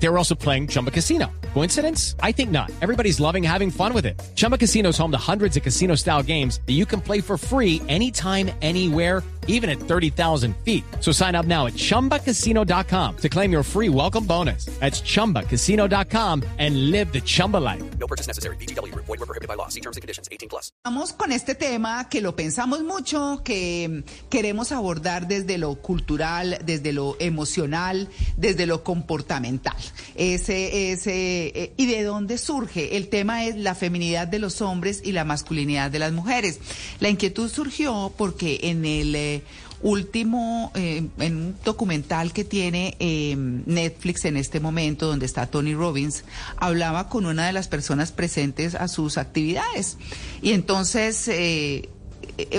They 0.00 0.08
were 0.08 0.18
also 0.18 0.34
playing 0.34 0.68
Chumba 0.68 0.90
Casino. 0.90 1.30
Coincidence? 1.54 2.14
I 2.22 2.32
think 2.32 2.50
not. 2.50 2.70
Everybody's 2.80 3.20
loving 3.20 3.42
having 3.42 3.70
fun 3.70 3.92
with 3.92 4.06
it. 4.06 4.20
Chumba 4.36 4.56
Casino 4.56 4.90
is 4.90 4.98
home 4.98 5.10
to 5.10 5.18
hundreds 5.18 5.56
of 5.56 5.62
casino 5.62 5.96
style 5.96 6.22
games 6.22 6.60
that 6.66 6.74
you 6.74 6.86
can 6.86 7.00
play 7.00 7.20
for 7.20 7.36
free 7.36 7.82
anytime, 7.88 8.50
anywhere, 8.62 9.22
even 9.48 9.68
at 9.68 9.80
30,000 9.80 10.54
feet. 10.58 10.84
So 11.00 11.10
sign 11.10 11.34
up 11.34 11.46
now 11.46 11.66
at 11.66 11.72
chumbacasino.com 11.72 13.16
to 13.16 13.28
claim 13.28 13.50
your 13.50 13.62
free 13.62 13.88
welcome 13.88 14.24
bonus. 14.24 14.66
That's 14.78 15.00
chumbacasino.com 15.00 16.44
and 16.58 16.90
live 16.90 17.12
the 17.12 17.20
Chumba 17.22 17.56
life. 17.56 17.82
No 17.98 18.06
purchase 18.06 18.28
necessary. 18.28 18.56
BGW. 18.56 18.94
Void 18.94 19.08
were 19.08 19.26
prohibited 19.26 19.48
by 19.48 19.54
law. 19.54 19.68
See 19.68 19.80
terms 19.80 19.96
and 19.96 20.02
conditions. 20.02 20.28
18 20.30 20.48
plus. 20.48 20.70
Vamos 20.84 21.12
con 21.12 21.32
este 21.32 21.54
tema 21.54 22.08
que 22.08 22.20
lo 22.20 22.36
pensamos 22.36 22.82
mucho, 22.82 23.40
que 23.42 24.04
queremos 24.28 24.70
abordar 24.70 25.26
desde 25.26 25.56
lo 25.56 25.76
cultural, 25.76 26.58
desde 26.64 26.92
lo 26.92 27.16
emocional, 27.18 28.08
desde 28.36 28.66
lo 28.66 28.84
comportamental. 28.84 29.76
Ese, 30.14 30.92
ese, 30.92 31.46
eh, 31.54 31.72
¿Y 31.76 31.86
de 31.86 32.02
dónde 32.02 32.38
surge? 32.38 32.96
El 32.96 33.08
tema 33.08 33.44
es 33.44 33.56
la 33.56 33.74
feminidad 33.74 34.26
de 34.26 34.38
los 34.38 34.60
hombres 34.60 35.00
y 35.04 35.12
la 35.12 35.24
masculinidad 35.24 35.90
de 35.90 35.98
las 35.98 36.12
mujeres. 36.12 36.60
La 37.00 37.08
inquietud 37.08 37.50
surgió 37.50 38.12
porque 38.16 38.60
en 38.64 38.84
el 38.84 39.14
eh, 39.14 39.42
último, 39.82 40.72
eh, 40.74 41.06
en 41.18 41.36
un 41.36 41.56
documental 41.64 42.32
que 42.32 42.44
tiene 42.44 42.96
Netflix 42.98 44.24
en 44.24 44.36
este 44.36 44.60
momento, 44.60 45.06
donde 45.06 45.26
está 45.26 45.46
Tony 45.46 45.74
Robbins, 45.74 46.24
hablaba 46.56 47.08
con 47.08 47.26
una 47.26 47.46
de 47.46 47.52
las 47.52 47.68
personas 47.68 48.10
presentes 48.10 48.74
a 48.74 48.88
sus 48.88 49.18
actividades. 49.18 49.96
Y 50.42 50.52
entonces 50.52 51.30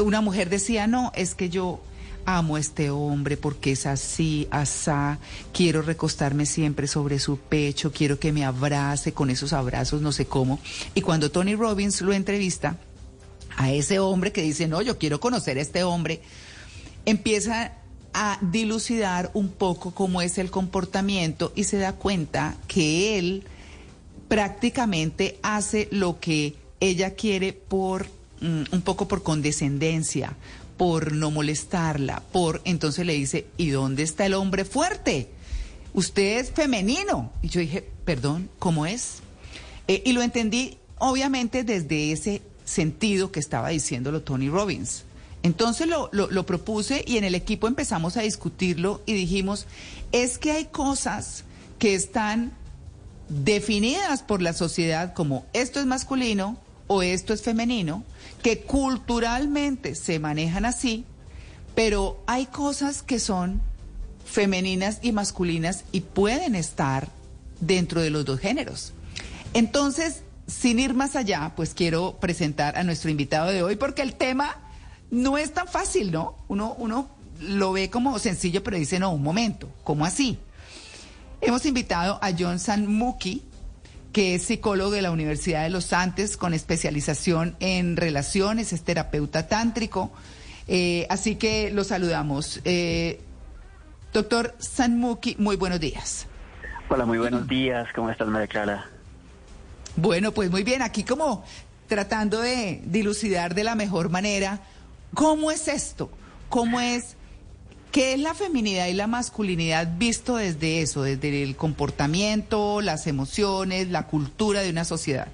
una 0.01 0.21
mujer 0.21 0.49
decía, 0.49 0.87
no, 0.87 1.11
es 1.15 1.35
que 1.35 1.49
yo 1.49 1.81
amo 2.37 2.55
a 2.55 2.59
este 2.59 2.89
hombre 2.89 3.37
porque 3.37 3.71
es 3.71 3.85
así, 3.85 4.47
asá, 4.51 5.19
quiero 5.53 5.81
recostarme 5.81 6.45
siempre 6.45 6.87
sobre 6.87 7.19
su 7.19 7.37
pecho, 7.37 7.91
quiero 7.91 8.19
que 8.19 8.31
me 8.31 8.45
abrace 8.45 9.13
con 9.13 9.29
esos 9.29 9.53
abrazos, 9.53 10.01
no 10.01 10.11
sé 10.11 10.25
cómo. 10.25 10.59
Y 10.95 11.01
cuando 11.01 11.31
Tony 11.31 11.55
Robbins 11.55 12.01
lo 12.01 12.13
entrevista, 12.13 12.77
a 13.57 13.71
ese 13.71 13.99
hombre 13.99 14.31
que 14.31 14.41
dice, 14.41 14.67
no, 14.67 14.81
yo 14.81 14.97
quiero 14.97 15.19
conocer 15.19 15.57
a 15.57 15.61
este 15.61 15.83
hombre, 15.83 16.21
empieza 17.05 17.73
a 18.13 18.39
dilucidar 18.41 19.31
un 19.33 19.49
poco 19.49 19.91
cómo 19.91 20.21
es 20.21 20.37
el 20.37 20.49
comportamiento 20.49 21.51
y 21.55 21.65
se 21.65 21.77
da 21.77 21.93
cuenta 21.93 22.55
que 22.67 23.19
él 23.19 23.43
prácticamente 24.29 25.39
hace 25.43 25.89
lo 25.91 26.19
que 26.19 26.55
ella 26.79 27.15
quiere 27.15 27.53
por 27.53 28.07
mm, 28.39 28.63
un 28.71 28.81
poco 28.81 29.07
por 29.07 29.23
condescendencia, 29.23 30.37
por 30.79 31.11
no 31.11 31.29
molestarla, 31.29 32.23
por 32.31 32.61
entonces 32.63 33.05
le 33.05 33.11
dice, 33.11 33.47
¿y 33.57 33.67
dónde 33.67 34.01
está 34.03 34.25
el 34.25 34.33
hombre 34.33 34.63
fuerte? 34.63 35.27
Usted 35.93 36.39
es 36.39 36.51
femenino. 36.51 37.33
Y 37.41 37.49
yo 37.49 37.59
dije, 37.59 37.85
perdón, 38.05 38.49
¿cómo 38.59 38.85
es? 38.85 39.17
Eh, 39.89 40.01
y 40.05 40.13
lo 40.13 40.21
entendí 40.21 40.77
obviamente 40.97 41.65
desde 41.65 42.13
ese 42.13 42.41
sentido 42.63 43.29
que 43.29 43.41
estaba 43.41 43.69
diciéndolo 43.69 44.21
Tony 44.21 44.47
Robbins. 44.47 45.03
Entonces 45.43 45.85
lo, 45.89 46.45
propuse 46.45 47.03
y 47.05 47.17
en 47.17 47.25
el 47.25 47.35
equipo 47.35 47.67
empezamos 47.67 48.15
a 48.15 48.21
discutirlo 48.21 49.01
y 49.05 49.11
dijimos, 49.11 49.67
es 50.13 50.37
que 50.37 50.53
hay 50.53 50.65
cosas 50.65 51.43
que 51.77 51.93
están 51.93 52.53
definidas 53.27 54.23
por 54.23 54.41
la 54.41 54.53
sociedad 54.53 55.13
como 55.13 55.45
esto 55.51 55.81
es 55.81 55.85
masculino 55.85 56.57
o 56.91 57.03
esto 57.03 57.33
es 57.33 57.43
femenino, 57.43 58.03
que 58.41 58.61
culturalmente 58.61 59.93
se 59.93 60.17
manejan 60.17 60.65
así, 60.65 61.05
pero 61.75 62.19
hay 62.25 62.47
cosas 62.47 63.03
que 63.03 63.19
son 63.19 63.61
femeninas 64.25 64.97
y 65.03 65.11
masculinas 65.11 65.83
y 65.91 66.01
pueden 66.01 66.55
estar 66.55 67.07
dentro 67.59 68.01
de 68.01 68.09
los 68.09 68.25
dos 68.25 68.39
géneros. 68.39 68.93
Entonces, 69.53 70.23
sin 70.47 70.79
ir 70.79 70.95
más 70.95 71.15
allá, 71.15 71.53
pues 71.55 71.75
quiero 71.75 72.17
presentar 72.19 72.75
a 72.75 72.83
nuestro 72.83 73.11
invitado 73.11 73.51
de 73.51 73.61
hoy 73.61 73.75
porque 73.75 74.01
el 74.01 74.15
tema 74.15 74.57
no 75.11 75.37
es 75.37 75.53
tan 75.53 75.67
fácil, 75.67 76.11
¿no? 76.11 76.37
Uno, 76.47 76.73
uno 76.79 77.07
lo 77.39 77.71
ve 77.71 77.91
como 77.91 78.17
sencillo, 78.17 78.63
pero 78.63 78.77
dice, 78.77 78.97
no, 78.99 79.11
un 79.11 79.21
momento, 79.21 79.69
¿cómo 79.83 80.05
así? 80.05 80.39
Hemos 81.39 81.67
invitado 81.67 82.17
a 82.19 82.31
John 82.37 82.57
Sanmuki, 82.57 83.43
que 84.13 84.35
es 84.35 84.43
psicólogo 84.43 84.91
de 84.91 85.01
la 85.01 85.11
Universidad 85.11 85.63
de 85.63 85.69
los 85.69 85.93
Andes 85.93 86.37
con 86.37 86.53
especialización 86.53 87.55
en 87.59 87.95
relaciones, 87.97 88.73
es 88.73 88.83
terapeuta 88.83 89.47
tántrico. 89.47 90.11
Eh, 90.67 91.05
así 91.09 91.35
que 91.35 91.71
lo 91.71 91.83
saludamos. 91.83 92.61
Eh, 92.65 93.21
doctor 94.13 94.55
Sanmuki, 94.59 95.35
muy 95.39 95.55
buenos 95.55 95.79
días. 95.79 96.27
Hola, 96.89 97.05
muy 97.05 97.19
buenos 97.19 97.47
días. 97.47 97.87
¿Cómo 97.95 98.09
estás, 98.09 98.27
María 98.27 98.47
Clara? 98.47 98.89
Bueno, 99.95 100.31
pues 100.31 100.49
muy 100.49 100.63
bien, 100.63 100.81
aquí 100.81 101.03
como 101.03 101.43
tratando 101.87 102.39
de 102.39 102.81
dilucidar 102.85 103.53
de 103.53 103.63
la 103.63 103.75
mejor 103.75 104.09
manera, 104.09 104.61
¿cómo 105.13 105.51
es 105.51 105.67
esto? 105.67 106.09
¿Cómo 106.49 106.79
es 106.79 107.15
¿Qué 107.91 108.13
es 108.13 108.19
la 108.19 108.35
feminidad 108.35 108.87
y 108.87 108.93
la 108.93 109.07
masculinidad 109.07 109.87
visto 109.97 110.35
desde 110.37 110.81
eso, 110.81 111.01
desde 111.03 111.41
el 111.41 111.55
comportamiento, 111.55 112.81
las 112.81 113.07
emociones, 113.07 113.89
la 113.89 114.05
cultura 114.05 114.61
de 114.61 114.69
una 114.69 114.85
sociedad? 114.85 115.27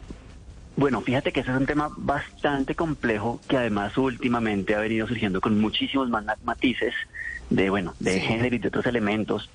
Bueno, 0.77 1.01
fíjate 1.01 1.31
que 1.33 1.41
ese 1.41 1.51
es 1.51 1.57
un 1.57 1.65
tema 1.65 1.89
bastante 1.97 2.75
complejo 2.75 3.41
que 3.47 3.57
además 3.57 3.97
últimamente 3.97 4.73
ha 4.75 4.79
venido 4.79 5.07
surgiendo 5.07 5.41
con 5.41 5.59
muchísimos 5.59 6.09
más 6.09 6.23
matices 6.43 6.93
de 7.49 7.69
bueno, 7.69 7.93
de 7.99 8.13
Sí. 8.13 8.19
género 8.21 8.55
y 8.55 8.59
de 8.59 8.67
otros 8.69 8.85
elementos. 8.85 9.49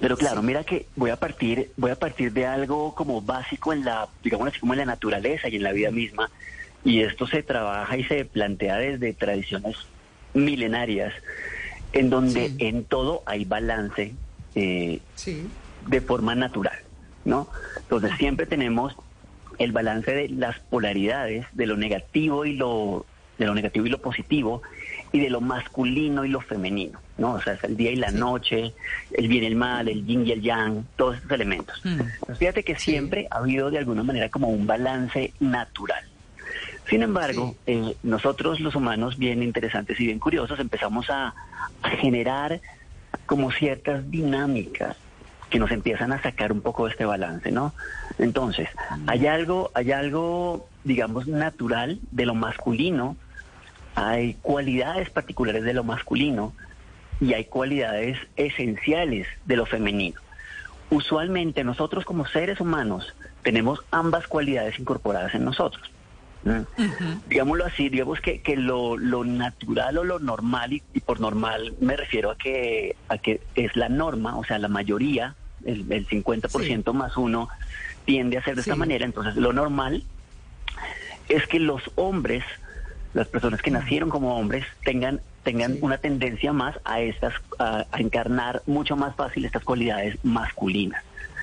Pero 0.00 0.16
claro, 0.18 0.42
mira 0.42 0.64
que 0.64 0.88
voy 0.96 1.10
a 1.10 1.16
partir 1.16 1.72
voy 1.76 1.92
a 1.92 1.96
partir 1.96 2.32
de 2.32 2.46
algo 2.46 2.94
como 2.94 3.22
básico 3.22 3.72
en 3.72 3.84
la 3.84 4.08
digamos 4.22 4.48
así 4.48 4.58
como 4.58 4.74
en 4.74 4.80
la 4.80 4.86
naturaleza 4.86 5.48
y 5.48 5.56
en 5.56 5.62
la 5.62 5.72
vida 5.72 5.90
misma 5.90 6.30
y 6.84 7.00
esto 7.02 7.26
se 7.26 7.42
trabaja 7.42 7.96
y 7.96 8.04
se 8.04 8.24
plantea 8.24 8.76
desde 8.78 9.14
tradiciones 9.14 9.76
milenarias 10.34 11.12
en 11.92 12.10
donde 12.10 12.48
Sí. 12.48 12.56
en 12.60 12.84
todo 12.84 13.22
hay 13.26 13.44
balance 13.44 14.14
eh, 14.54 15.00
Sí. 15.14 15.46
de 15.88 16.00
forma 16.00 16.34
natural, 16.34 16.78
¿no? 17.24 17.48
Entonces 17.78 18.10
siempre 18.18 18.46
tenemos 18.46 18.94
el 19.58 19.72
balance 19.72 20.12
de 20.12 20.28
las 20.28 20.58
polaridades, 20.58 21.46
de 21.52 21.66
lo 21.66 21.76
negativo 21.76 22.44
y 22.44 22.54
lo 22.54 23.06
de 23.38 23.46
lo 23.46 23.54
negativo 23.54 23.86
y 23.86 23.90
lo 23.90 24.00
positivo 24.00 24.62
y 25.10 25.18
de 25.18 25.30
lo 25.30 25.40
masculino 25.40 26.24
y 26.24 26.28
lo 26.28 26.40
femenino, 26.42 27.00
¿no? 27.18 27.32
O 27.32 27.40
sea, 27.40 27.54
es 27.54 27.64
el 27.64 27.76
día 27.76 27.90
y 27.90 27.96
la 27.96 28.10
Sí. 28.10 28.16
noche, 28.18 28.72
el 29.12 29.26
bien 29.26 29.42
y 29.44 29.46
el 29.46 29.56
mal, 29.56 29.88
el 29.88 30.04
yin 30.06 30.26
y 30.26 30.32
el 30.32 30.42
yang, 30.42 30.84
todos 30.96 31.16
esos 31.16 31.30
elementos. 31.32 31.80
Mm. 31.84 31.88
Entonces, 32.00 32.38
fíjate 32.38 32.62
que 32.62 32.76
siempre 32.76 33.26
ha 33.30 33.38
habido 33.38 33.70
de 33.70 33.78
alguna 33.78 34.02
manera 34.04 34.28
como 34.28 34.48
un 34.48 34.66
balance 34.66 35.32
natural. 35.40 36.04
Sin 36.88 37.02
embargo, 37.02 37.54
eh, 37.66 37.96
nosotros 38.02 38.60
los 38.60 38.74
humanos, 38.74 39.16
bien 39.16 39.42
interesantes 39.42 39.98
y 40.00 40.06
bien 40.06 40.18
curiosos, 40.18 40.58
empezamos 40.58 41.08
a, 41.10 41.34
a 41.82 41.90
generar 41.90 42.60
como 43.26 43.50
ciertas 43.52 44.10
dinámicas 44.10 44.96
que 45.52 45.58
nos 45.58 45.70
empiezan 45.70 46.12
a 46.12 46.22
sacar 46.22 46.50
un 46.50 46.62
poco 46.62 46.86
de 46.86 46.92
este 46.92 47.04
balance, 47.04 47.52
¿no? 47.52 47.74
Entonces, 48.18 48.68
hay 49.06 49.26
algo, 49.26 49.70
hay 49.74 49.92
algo, 49.92 50.66
digamos, 50.82 51.26
natural 51.26 52.00
de 52.10 52.26
lo 52.26 52.34
masculino, 52.34 53.16
hay 53.94 54.34
cualidades 54.40 55.10
particulares 55.10 55.62
de 55.62 55.74
lo 55.74 55.84
masculino 55.84 56.54
y 57.20 57.34
hay 57.34 57.44
cualidades 57.44 58.18
esenciales 58.36 59.26
de 59.44 59.56
lo 59.56 59.66
femenino. 59.66 60.20
Usualmente 60.90 61.64
nosotros 61.64 62.04
como 62.04 62.26
seres 62.26 62.58
humanos 62.58 63.14
tenemos 63.42 63.84
ambas 63.90 64.26
cualidades 64.26 64.78
incorporadas 64.78 65.34
en 65.34 65.44
nosotros. 65.44 65.90
Digámoslo 67.26 67.64
así, 67.64 67.88
digamos 67.88 68.20
que, 68.20 68.40
que 68.40 68.56
lo, 68.56 68.96
lo 68.96 69.24
natural 69.24 69.98
o 69.98 70.04
lo 70.04 70.18
normal, 70.18 70.72
y, 70.72 70.82
y 70.92 71.00
por 71.00 71.20
normal 71.20 71.74
me 71.80 71.96
refiero 71.96 72.30
a 72.30 72.36
que, 72.36 72.96
a 73.08 73.18
que 73.18 73.40
es 73.54 73.74
la 73.76 73.88
norma, 73.88 74.36
o 74.36 74.44
sea, 74.44 74.58
la 74.58 74.68
mayoría, 74.68 75.36
el, 75.64 75.90
el 75.92 76.06
50% 76.08 76.92
más 76.92 77.16
uno, 77.16 77.48
tiende 78.04 78.38
a 78.38 78.42
ser 78.44 78.56
de 78.56 78.62
esta 78.62 78.74
Sí. 78.74 78.78
manera. 78.80 79.04
Entonces, 79.04 79.36
lo 79.36 79.52
normal 79.52 80.02
es 81.28 81.46
que 81.46 81.60
los 81.60 81.82
hombres, 81.94 82.44
las 83.14 83.28
personas 83.28 83.62
que 83.62 83.70
nacieron 83.70 84.10
como 84.10 84.36
hombres, 84.36 84.66
tengan 84.84 85.20
tengan 85.44 85.72
Sí. 85.74 85.78
una 85.82 85.98
tendencia 85.98 86.52
más 86.52 86.76
a 86.84 87.00
estas 87.00 87.34
a, 87.58 87.84
a 87.90 88.00
encarnar 88.00 88.62
mucho 88.66 88.94
más 88.96 89.16
fácil 89.16 89.44
estas 89.44 89.64
cualidades 89.64 90.16
masculinas, 90.22 91.02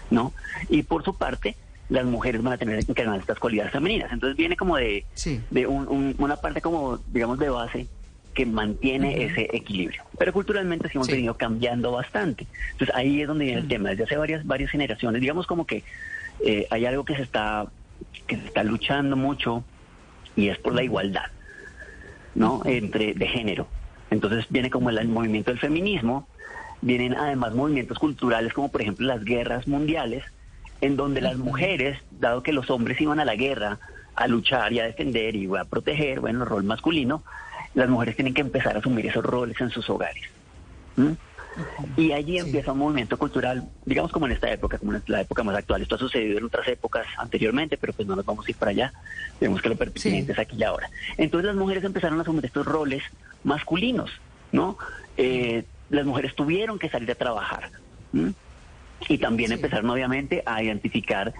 ¿no? 0.10 0.34
Y 0.70 0.84
por 0.84 1.04
su 1.04 1.16
parte, 1.18 1.58
las 1.90 2.06
mujeres 2.06 2.42
van 2.44 2.54
a 2.54 2.58
tener 2.58 2.86
que 2.86 2.92
encarnar 2.92 3.20
estas 3.20 3.40
cualidades 3.40 3.72
femeninas. 3.72 4.12
Entonces 4.12 4.38
viene 4.38 4.56
como 4.56 4.78
de, 4.78 5.06
Sí. 5.16 5.42
de 5.50 5.66
un- 5.68 5.88
un- 5.88 6.16
una 6.20 6.36
parte 6.36 6.62
como, 6.62 7.00
digamos, 7.12 7.40
de 7.40 7.50
base 7.50 7.88
que 8.36 8.46
mantiene 8.46 9.24
ese 9.26 9.50
equilibrio. 9.52 10.04
Pero 10.18 10.32
culturalmente 10.32 10.88
sí 10.88 10.94
hemos 10.96 11.08
Sí. 11.08 11.14
venido 11.14 11.34
cambiando 11.36 11.92
bastante. 11.92 12.46
Entonces 12.74 12.96
ahí 12.96 13.22
es 13.22 13.28
donde 13.28 13.46
viene 13.46 13.60
el 13.62 13.66
Mm. 13.66 13.70
tema. 13.70 13.90
Desde 13.90 14.04
hace 14.04 14.18
varias, 14.18 14.46
varias 14.46 14.70
generaciones, 14.72 15.20
digamos 15.22 15.48
como 15.48 15.66
que 15.66 15.84
eh, 16.46 16.68
hay 16.72 16.86
algo 16.86 17.04
que 17.04 17.18
se 17.18 17.24
está, 17.24 17.66
que 18.26 18.38
se 18.38 18.46
está 18.46 18.64
luchando 18.64 19.18
mucho 19.18 19.66
y 20.38 20.48
es 20.48 20.58
por 20.58 20.74
la 20.74 20.84
igualdad, 20.84 21.26
¿no? 22.34 22.62
Entre 22.64 23.14
de 23.14 23.28
género. 23.28 23.68
Entonces 24.10 24.46
viene 24.50 24.70
como 24.70 24.90
el, 24.90 25.06
movimiento 25.10 25.52
del 25.52 25.60
feminismo, 25.60 26.30
vienen 26.82 27.14
además 27.16 27.54
movimientos 27.56 28.00
culturales 28.00 28.54
como 28.54 28.72
por 28.72 28.82
ejemplo 28.82 29.06
las 29.06 29.26
guerras 29.26 29.68
mundiales, 29.68 30.24
en 30.82 30.96
donde 30.96 31.22
las 31.22 31.38
mujeres, 31.38 32.00
dado 32.20 32.44
que 32.44 32.54
los 32.54 32.70
hombres 32.70 33.00
iban 33.02 33.20
a 33.20 33.26
la 33.26 33.36
guerra 33.36 33.80
a 34.16 34.28
luchar 34.28 34.74
y 34.74 34.80
a 34.80 34.86
defender 34.86 35.36
y 35.36 35.48
a 35.56 35.66
proteger, 35.66 36.20
bueno, 36.20 36.44
el 36.44 36.50
rol 36.50 36.64
masculino, 36.64 37.24
las 37.74 37.90
mujeres 37.90 38.16
tienen 38.16 38.34
que 38.34 38.42
empezar 38.42 38.76
a 38.76 38.80
asumir 38.80 39.06
esos 39.06 39.24
roles 39.24 39.60
en 39.62 39.70
sus 39.70 39.90
hogares. 39.90 40.24
Y 41.98 42.12
allí 42.12 42.38
empieza 42.38 42.72
un 42.72 42.80
movimiento 42.80 43.18
cultural, 43.18 43.68
digamos 43.86 44.12
como 44.12 44.26
en 44.26 44.34
esta 44.34 44.52
época, 44.52 44.78
como 44.78 44.94
en 44.94 45.04
la 45.08 45.22
época 45.22 45.44
más 45.44 45.56
actual. 45.56 45.82
Esto 45.82 45.96
ha 45.96 46.00
sucedido 46.00 46.38
en 46.38 46.46
otras 46.46 46.68
épocas 46.68 47.08
anteriormente, 47.18 47.78
pero 47.78 47.94
pues 47.94 48.08
no 48.08 48.16
nos 48.16 48.26
vamos 48.26 48.46
a 48.48 48.52
ir 48.52 48.58
para 48.58 48.72
allá. 48.72 48.94
Vemos 49.40 49.62
que 49.62 49.70
lo 49.70 49.76
pertinente 49.76 50.32
es 50.32 50.40
aquí 50.40 50.58
y 50.58 50.64
ahora. 50.64 50.90
Entonces 51.18 51.48
las 51.48 51.56
mujeres 51.56 51.84
empezaron 51.84 52.20
a 52.20 52.22
asumir 52.22 52.46
estos 52.46 52.66
roles 52.66 53.04
masculinos, 53.44 54.12
¿no? 54.52 54.78
Eh, 55.18 55.64
las 55.90 56.06
mujeres 56.06 56.36
tuvieron 56.36 56.80
que 56.80 56.90
salir 56.90 57.12
a 57.12 57.16
trabajar. 57.16 57.70
Y 59.08 59.18
también 59.18 59.52
empezaron 59.52 59.90
obviamente 59.90 60.44
a 60.46 60.62
identificar 60.62 61.34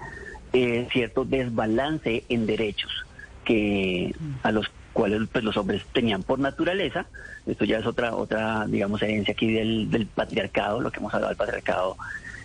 eh, 0.52 0.88
cierto 0.92 1.24
desbalance 1.24 2.24
en 2.28 2.46
derechos 2.46 2.90
que 3.44 4.14
a 4.42 4.50
los 4.50 4.70
cuales 4.92 5.20
pues, 5.30 5.44
los 5.44 5.56
hombres 5.56 5.84
tenían 5.92 6.22
por 6.22 6.38
naturaleza. 6.38 7.06
Esto 7.46 7.64
ya 7.64 7.78
es 7.78 7.86
otra, 7.86 8.14
otra 8.14 8.66
digamos, 8.66 9.02
herencia 9.02 9.32
aquí 9.32 9.52
del, 9.52 9.90
del 9.90 10.06
patriarcado, 10.06 10.80
lo 10.80 10.90
que 10.90 10.98
hemos 10.98 11.12
hablado 11.14 11.30
del 11.30 11.36
patriarcado 11.36 11.96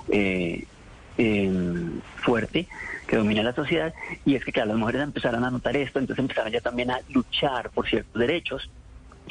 eh, 0.09 0.65
fuerte 2.17 2.67
que 3.07 3.15
domina 3.17 3.43
la 3.43 3.53
sociedad. 3.53 3.93
Y 4.25 4.35
es 4.35 4.43
que, 4.43 4.51
claro, 4.51 4.69
las 4.69 4.77
mujeres 4.77 5.01
empezaron 5.01 5.43
a 5.43 5.51
notar 5.51 5.75
esto, 5.77 5.99
entonces 5.99 6.21
empezaron 6.21 6.51
ya 6.51 6.61
también 6.61 6.91
a 6.91 6.99
luchar 7.09 7.69
por 7.71 7.87
ciertos 7.87 8.19
derechos. 8.19 8.69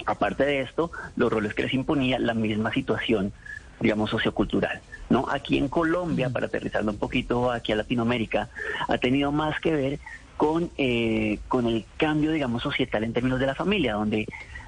Aparte 0.06 0.44
de 0.44 0.60
esto, 0.60 0.90
los 1.16 1.32
roles 1.32 1.54
que 1.54 1.62
les 1.62 1.74
imponía 1.74 2.18
la 2.18 2.34
misma 2.34 2.72
situación 2.72 3.32
digamos, 3.80 4.10
sociocultural. 4.10 4.80
¿No? 5.10 5.26
Aquí 5.30 5.58
en 5.58 5.68
Colombia, 5.68 6.30
para 6.30 6.46
aterrizarlo 6.46 6.92
un 6.92 6.98
poquito 6.98 7.50
aquí 7.50 7.72
a 7.72 7.76
Latinoamérica, 7.76 8.48
ha 8.88 8.98
tenido 8.98 9.32
más 9.32 9.60
que 9.60 9.72
ver 9.72 9.98
con, 10.36 10.70
eh, 10.78 11.38
con 11.48 11.66
el 11.66 11.84
cambio, 11.96 12.32
digamos, 12.32 12.62
societal 12.62 13.04
en 13.04 13.12
términos 13.12 13.40
de 13.40 13.46
la 13.46 13.54
familia, 13.54 13.94
donde 13.94 14.26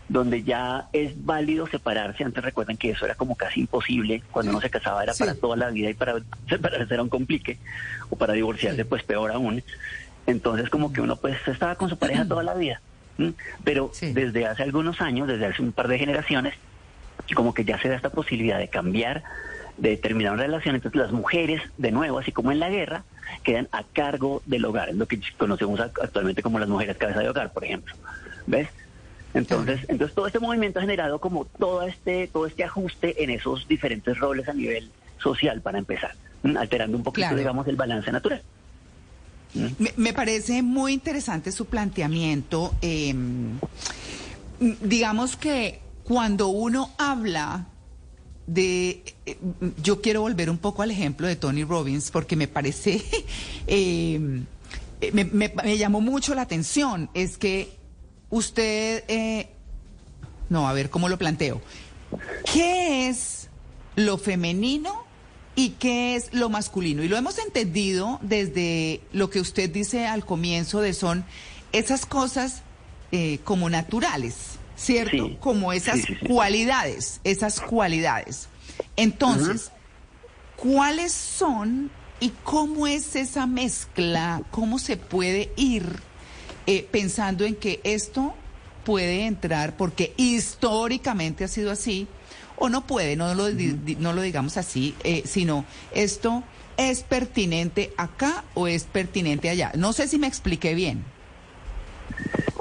donde 0.09 0.45
ya 0.45 0.89
es 0.93 1.25
válido 1.25 1.67
separarse. 1.67 2.25
Antes 2.25 2.45
recuerden 2.45 2.77
que 2.77 2.91
eso 2.91 3.05
era 3.05 3.15
como 3.15 3.35
casi 3.35 3.61
imposible. 3.61 4.23
Cuando 4.31 4.53
uno 4.53 4.61
se 4.61 4.71
casaba 4.71 5.03
era 5.03 5.15
para 5.15 5.35
toda 5.35 5.57
la 5.57 5.71
vida 5.71 5.91
y 5.91 5.95
para 5.95 6.15
separarse 6.49 6.95
era 6.95 7.03
un 7.03 7.09
complique. 7.09 7.59
O 8.11 8.17
para 8.17 8.33
divorciarse, 8.35 8.85
pues 8.85 9.03
peor 9.03 9.33
aún. 9.33 9.63
Entonces 10.27 10.71
como 10.71 10.93
que 10.93 11.01
uno 11.01 11.17
pues 11.17 11.37
estaba 11.47 11.75
con 11.75 11.89
su 11.89 11.99
pareja 11.99 12.27
toda 12.27 12.43
la 12.43 12.55
vida. 12.55 12.81
Pero 13.65 13.91
desde 14.01 14.47
hace 14.47 14.63
algunos 14.63 15.01
años, 15.01 15.27
desde 15.27 15.47
hace 15.47 15.63
un 15.63 15.73
par 15.73 15.89
de 15.89 15.99
generaciones, 15.99 16.55
como 17.35 17.55
que 17.55 17.65
ya 17.65 17.81
se 17.81 17.89
da 17.89 17.97
esta 17.97 18.11
posibilidad 18.11 18.59
de 18.59 18.69
cambiar, 18.69 19.25
de 19.79 19.97
terminar 19.97 20.33
una 20.33 20.45
relación. 20.45 20.75
Entonces 20.75 21.01
las 21.01 21.13
mujeres, 21.13 21.63
de 21.77 21.91
nuevo, 21.91 22.19
así 22.19 22.33
como 22.33 22.53
en 22.53 22.61
la 22.61 22.71
guerra, 22.71 23.05
quedan 23.43 23.69
a 23.73 23.83
cargo 23.85 24.43
del 24.47 24.65
hogar, 24.65 24.89
es 24.89 24.97
lo 24.97 25.07
que 25.07 25.21
conocemos 25.37 25.81
actualmente 25.81 26.43
como 26.43 26.59
las 26.59 26.69
mujeres 26.69 26.97
cabeza 26.97 27.21
de 27.21 27.29
hogar, 27.29 27.53
por 27.53 27.65
ejemplo. 27.65 27.95
¿Ves? 28.47 28.69
Entonces, 29.35 29.81
entonces 29.89 30.15
todo 30.15 30.27
este 30.27 30.39
movimiento 30.39 30.79
ha 30.79 30.83
generado 30.83 31.19
como 31.19 31.45
todo 31.45 31.83
este, 31.83 32.27
todo 32.29 32.47
este 32.47 32.65
ajuste 32.65 33.23
en 33.23 33.31
esos 33.31 33.69
diferentes 33.69 34.19
roles 34.19 34.49
a 34.49 34.55
nivel 34.55 34.91
social 35.19 35.61
para 35.61 35.79
empezar, 35.79 36.15
alterando 36.57 36.97
un 36.97 37.03
poquito, 37.03 37.35
digamos, 37.35 37.67
el 37.67 37.77
balance 37.77 38.11
natural. 38.11 38.43
Me, 39.97 40.13
parece 40.13 40.63
muy 40.63 40.93
interesante 40.93 41.51
su 41.53 41.67
planteamiento. 41.67 42.75
Em, 42.81 43.59
digamos 44.59 45.37
que 45.37 45.81
cuando 46.05 46.49
uno 46.49 46.91
habla 46.99 47.67
de, 48.47 49.03
eh, 49.27 49.39
yo 49.83 50.01
quiero 50.01 50.21
volver 50.23 50.51
un 50.51 50.59
poco 50.59 50.83
al 50.83 50.91
ejemplo 50.91 51.27
de 51.27 51.37
Tony 51.37 51.65
Robbins 51.65 52.11
porque 52.11 52.37
me 52.37 52.49
parece, 52.49 53.03
eh, 53.67 54.19
me, 55.13 55.79
llamó 55.79 56.01
mucho 56.01 56.35
la 56.35 56.43
atención, 56.43 57.11
es 57.15 57.39
que 57.39 57.77
usted, 58.31 59.05
eh, 59.09 59.49
no, 60.49 60.69
a 60.69 60.73
ver 60.73 60.91
cómo 60.91 61.09
lo 61.09 61.19
planteo, 61.19 61.61
¿qué 62.53 63.09
es 63.09 63.49
lo 63.97 64.19
femenino 64.19 65.05
y 65.55 65.71
qué 65.71 66.17
es 66.17 66.33
lo 66.33 66.49
masculino? 66.49 67.03
Y 67.03 67.09
lo 67.09 67.17
hemos 67.17 67.39
entendido 67.39 68.21
desde 68.23 69.01
lo 69.13 69.31
que 69.31 69.41
usted 69.41 69.71
dice 69.71 70.07
al 70.07 70.25
comienzo 70.25 70.81
de 70.81 70.95
son 70.95 71.25
esas 71.73 72.07
cosas 72.07 72.63
como 73.45 73.71
naturales 73.71 74.56
¿cierto? 74.77 75.39
Como 75.41 75.73
esas 75.73 76.01
cualidades, 76.27 77.21
esas 77.25 77.61
cualidades. 77.61 78.49
Entonces, 78.97 79.73
¿cuáles 80.57 81.13
son 81.13 81.91
y 82.21 82.31
cómo 82.45 82.87
es 82.87 83.17
esa 83.17 83.47
mezcla? 83.47 84.43
¿Cómo 84.51 84.79
se 84.79 84.97
puede 84.97 85.51
ir 85.57 86.01
eh, 86.67 86.87
pensando 86.91 87.45
en 87.45 87.55
que 87.57 87.81
esto 87.85 88.35
puede 88.85 89.27
entrar, 89.27 89.77
porque 89.77 90.15
históricamente 90.17 91.43
ha 91.43 91.49
sido 91.49 91.73
así, 91.73 92.07
o 92.57 92.69
no 92.69 92.87
puede, 92.87 93.17
no 93.17 93.35
lo, 93.35 93.49
no 93.51 94.13
lo 94.13 94.23
digamos 94.23 94.57
así, 94.57 94.95
eh, 95.03 95.23
sino 95.27 95.65
esto 95.93 96.45
es 96.77 97.03
pertinente 97.03 97.93
acá 97.97 98.45
o 98.55 98.69
es 98.69 98.85
pertinente 98.85 99.49
allá. 99.51 99.73
No 99.77 99.93
sé 99.93 100.07
si 100.09 100.19
me 100.19 100.27
expliqué 100.27 100.75
bien. 100.75 101.05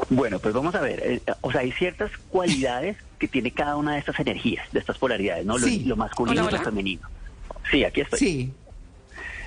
Bueno, 0.10 0.40
pues 0.40 0.54
vamos 0.54 0.76
a 0.76 0.82
ver. 0.82 1.02
Eh, 1.04 1.22
o 1.42 1.52
sea, 1.52 1.62
hay 1.62 1.72
ciertas 1.72 2.12
cualidades 2.30 2.98
que 3.20 3.28
tiene 3.28 3.52
cada 3.52 3.76
una 3.76 3.94
de 3.94 4.00
estas 4.00 4.20
energías, 4.20 4.72
de 4.72 4.80
estas 4.80 4.98
polaridades, 4.98 5.46
¿no? 5.46 5.58
Lo, 5.58 5.96
masculino 5.96 6.48
y 6.48 6.52
lo 6.52 6.60
femenino. 6.60 7.08
Sí, 7.72 7.84
aquí 7.84 8.02
estoy. 8.02 8.20
Sí. 8.20 8.54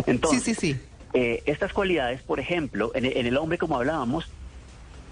Entonces, 0.07 0.43
sí, 0.43 0.55
sí, 0.55 0.75
sí. 0.75 0.81
Eh, 1.15 1.43
estas 1.47 1.73
cualidades, 1.73 2.23
por 2.23 2.41
ejemplo, 2.41 2.93
en, 2.95 3.05
el 3.05 3.37
hombre, 3.37 3.59
como 3.59 3.77
hablábamos, 3.77 4.29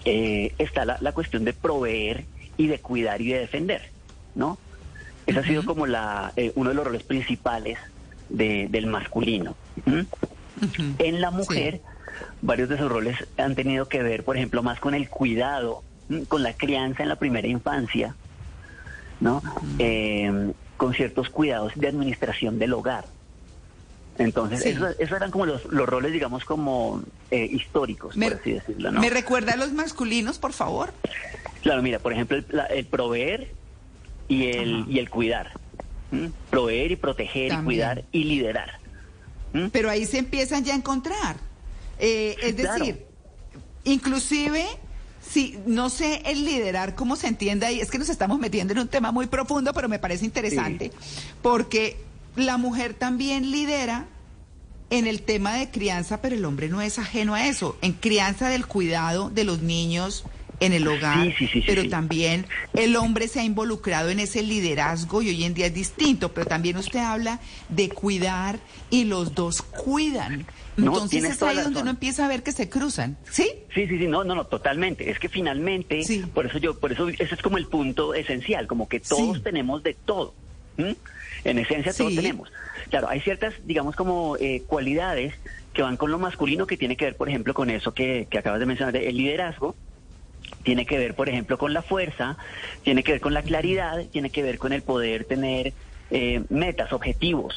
eh, 0.05 0.53
está 0.57 0.85
la, 0.85 1.11
cuestión 1.11 1.45
de 1.45 1.53
proveer 1.53 2.25
y 2.57 2.67
de 2.67 2.79
cuidar 2.79 3.21
y 3.21 3.29
de 3.29 3.39
defender, 3.39 3.89
¿no? 4.35 4.57
Ese 5.25 5.39
ha 5.39 5.43
sido 5.43 5.65
como 5.65 5.87
la, 5.87 6.33
uno 6.55 6.69
de 6.69 6.75
los 6.75 6.85
roles 6.85 7.03
principales 7.03 7.77
del 8.29 8.87
masculino. 8.87 9.55
En 10.99 11.21
la 11.21 11.31
mujer 11.31 11.81
varios 12.41 12.69
de 12.69 12.75
esos 12.75 12.89
roles 12.89 13.17
han 13.37 13.55
tenido 13.55 13.87
que 13.87 14.03
ver, 14.03 14.23
por 14.23 14.37
ejemplo, 14.37 14.63
más 14.63 14.79
con 14.79 14.93
el 14.93 15.09
cuidado, 15.09 15.83
con 16.27 16.43
la 16.43 16.53
crianza 16.53 17.03
en 17.03 17.09
la 17.09 17.17
primera 17.17 17.47
infancia, 17.47 18.15
¿no? 19.19 19.41
Eh, 19.79 20.51
con 20.77 20.93
ciertos 20.93 21.29
cuidados 21.29 21.73
de 21.75 21.87
administración 21.87 22.59
del 22.59 22.73
hogar. 22.73 23.05
Entonces, 24.17 24.65
esos, 24.65 24.95
eran 24.99 25.29
como 25.31 25.45
los, 25.45 25.63
roles, 25.69 26.11
digamos, 26.11 26.43
como 26.43 27.03
eh, 27.29 27.45
históricos, 27.51 28.15
por 28.15 28.33
así 28.33 28.53
decirlo. 28.53 28.91
¿no? 28.91 28.99
¿Me 28.99 29.09
recuerda 29.09 29.53
a 29.53 29.57
los 29.57 29.73
masculinos, 29.73 30.39
por 30.39 30.53
favor? 30.53 30.91
Claro, 31.61 31.83
mira, 31.83 31.99
por 31.99 32.13
ejemplo, 32.13 32.37
el, 32.69 32.85
proveer 32.85 33.51
y 34.27 34.47
el, 34.47 34.85
y 34.87 34.99
el 34.99 35.09
cuidar. 35.09 35.51
Proveer 36.49 36.91
y 36.91 36.95
proteger 36.95 37.53
y 37.53 37.57
cuidar 37.57 38.03
y 38.11 38.23
liderar. 38.23 38.79
Pero 39.71 39.89
ahí 39.89 40.05
se 40.05 40.19
empiezan 40.19 40.63
ya 40.63 40.73
a 40.73 40.77
encontrar. 40.77 41.35
Eh, 41.99 42.35
es 42.41 42.57
decir, 42.57 43.05
inclusive, 43.83 44.65
si 45.21 45.57
no 45.65 45.89
sé 45.89 46.21
el 46.25 46.45
liderar, 46.45 46.95
cómo 46.95 47.15
se 47.15 47.27
entiende 47.27 47.65
ahí, 47.65 47.79
es 47.79 47.89
que 47.89 47.99
nos 47.99 48.09
estamos 48.09 48.39
metiendo 48.39 48.73
en 48.73 48.79
un 48.79 48.87
tema 48.87 49.11
muy 49.11 49.27
profundo, 49.27 49.73
pero 49.73 49.89
me 49.89 49.99
parece 49.99 50.25
interesante, 50.25 50.91
porque 51.41 51.97
la 52.35 52.57
mujer 52.57 52.93
también 52.93 53.51
lidera 53.51 54.07
en 54.89 55.07
el 55.07 55.21
tema 55.21 55.55
de 55.55 55.69
crianza, 55.69 56.21
pero 56.21 56.35
el 56.35 56.45
hombre 56.45 56.69
no 56.69 56.81
es 56.81 56.97
ajeno 56.97 57.35
a 57.35 57.47
eso, 57.47 57.77
en 57.81 57.93
crianza 57.93 58.49
del 58.49 58.67
cuidado 58.67 59.29
de 59.29 59.43
los 59.43 59.61
niños 59.61 60.23
en 60.59 60.73
el 60.73 60.87
hogar, 60.87 61.33
pero 61.65 61.87
también 61.89 62.45
el 62.73 62.95
hombre 62.95 63.27
se 63.27 63.39
ha 63.39 63.43
involucrado 63.43 64.09
en 64.09 64.19
ese 64.19 64.41
liderazgo 64.41 65.21
y 65.21 65.29
hoy 65.29 65.43
en 65.43 65.53
día 65.53 65.67
es 65.67 65.73
distinto, 65.73 66.33
pero 66.33 66.47
también 66.47 66.77
usted 66.77 66.99
habla 66.99 67.39
de 67.69 67.89
cuidar 67.89 68.59
y 68.89 69.05
los 69.05 69.35
dos 69.35 69.61
cuidan. 69.61 70.45
Entonces 70.77 71.23
es 71.23 71.41
ahí 71.43 71.57
donde 71.57 71.81
uno 71.81 71.89
empieza 71.91 72.25
a 72.25 72.27
ver 72.27 72.43
que 72.43 72.51
se 72.51 72.69
cruzan, 72.69 73.17
¿sí? 73.31 73.49
Sí, 73.73 73.87
sí, 73.87 73.97
sí, 73.97 74.07
no, 74.07 74.23
no, 74.23 74.35
no, 74.35 74.45
totalmente. 74.45 75.09
Es 75.09 75.19
que 75.19 75.29
finalmente, 75.29 76.03
por 76.33 76.45
eso 76.45 76.59
yo, 76.59 76.79
por 76.79 76.91
eso 76.91 77.07
ese 77.09 77.33
es 77.33 77.41
como 77.41 77.57
el 77.57 77.65
punto 77.67 78.13
esencial, 78.13 78.67
como 78.67 78.87
que 78.87 78.99
todos 78.99 79.41
tenemos 79.43 79.83
de 79.83 79.93
todo. 79.93 80.33
En 81.43 81.59
esencia 81.59 81.93
todos 81.93 82.15
tenemos. 82.15 82.51
Claro, 82.89 83.09
hay 83.09 83.19
ciertas, 83.21 83.53
digamos, 83.65 83.95
como 83.95 84.37
eh, 84.37 84.63
cualidades 84.67 85.33
que 85.73 85.81
van 85.81 85.97
con 85.97 86.11
lo 86.11 86.19
masculino 86.19 86.65
que 86.65 86.77
tiene 86.77 86.95
que 86.95 87.05
ver, 87.05 87.15
por 87.15 87.29
ejemplo, 87.29 87.53
con 87.53 87.69
eso 87.69 87.93
que, 87.93 88.27
que 88.29 88.37
acabas 88.37 88.59
de 88.59 88.65
mencionar, 88.65 88.95
el 88.95 89.17
liderazgo, 89.17 89.75
tiene 90.67 90.85
que 90.85 90.97
ver, 90.97 91.15
por 91.15 91.29
ejemplo, 91.29 91.57
con 91.57 91.73
la 91.73 91.81
fuerza, 91.81 92.37
tiene 92.83 93.01
que 93.01 93.13
ver 93.13 93.21
con 93.21 93.33
la 93.33 93.41
claridad, 93.41 94.05
tiene 94.11 94.29
que 94.31 94.43
ver 94.43 94.57
con 94.57 94.73
el 94.73 94.81
poder 94.81 95.23
tener 95.23 95.71
eh, 96.09 96.43
metas, 96.49 96.91
objetivos. 96.91 97.55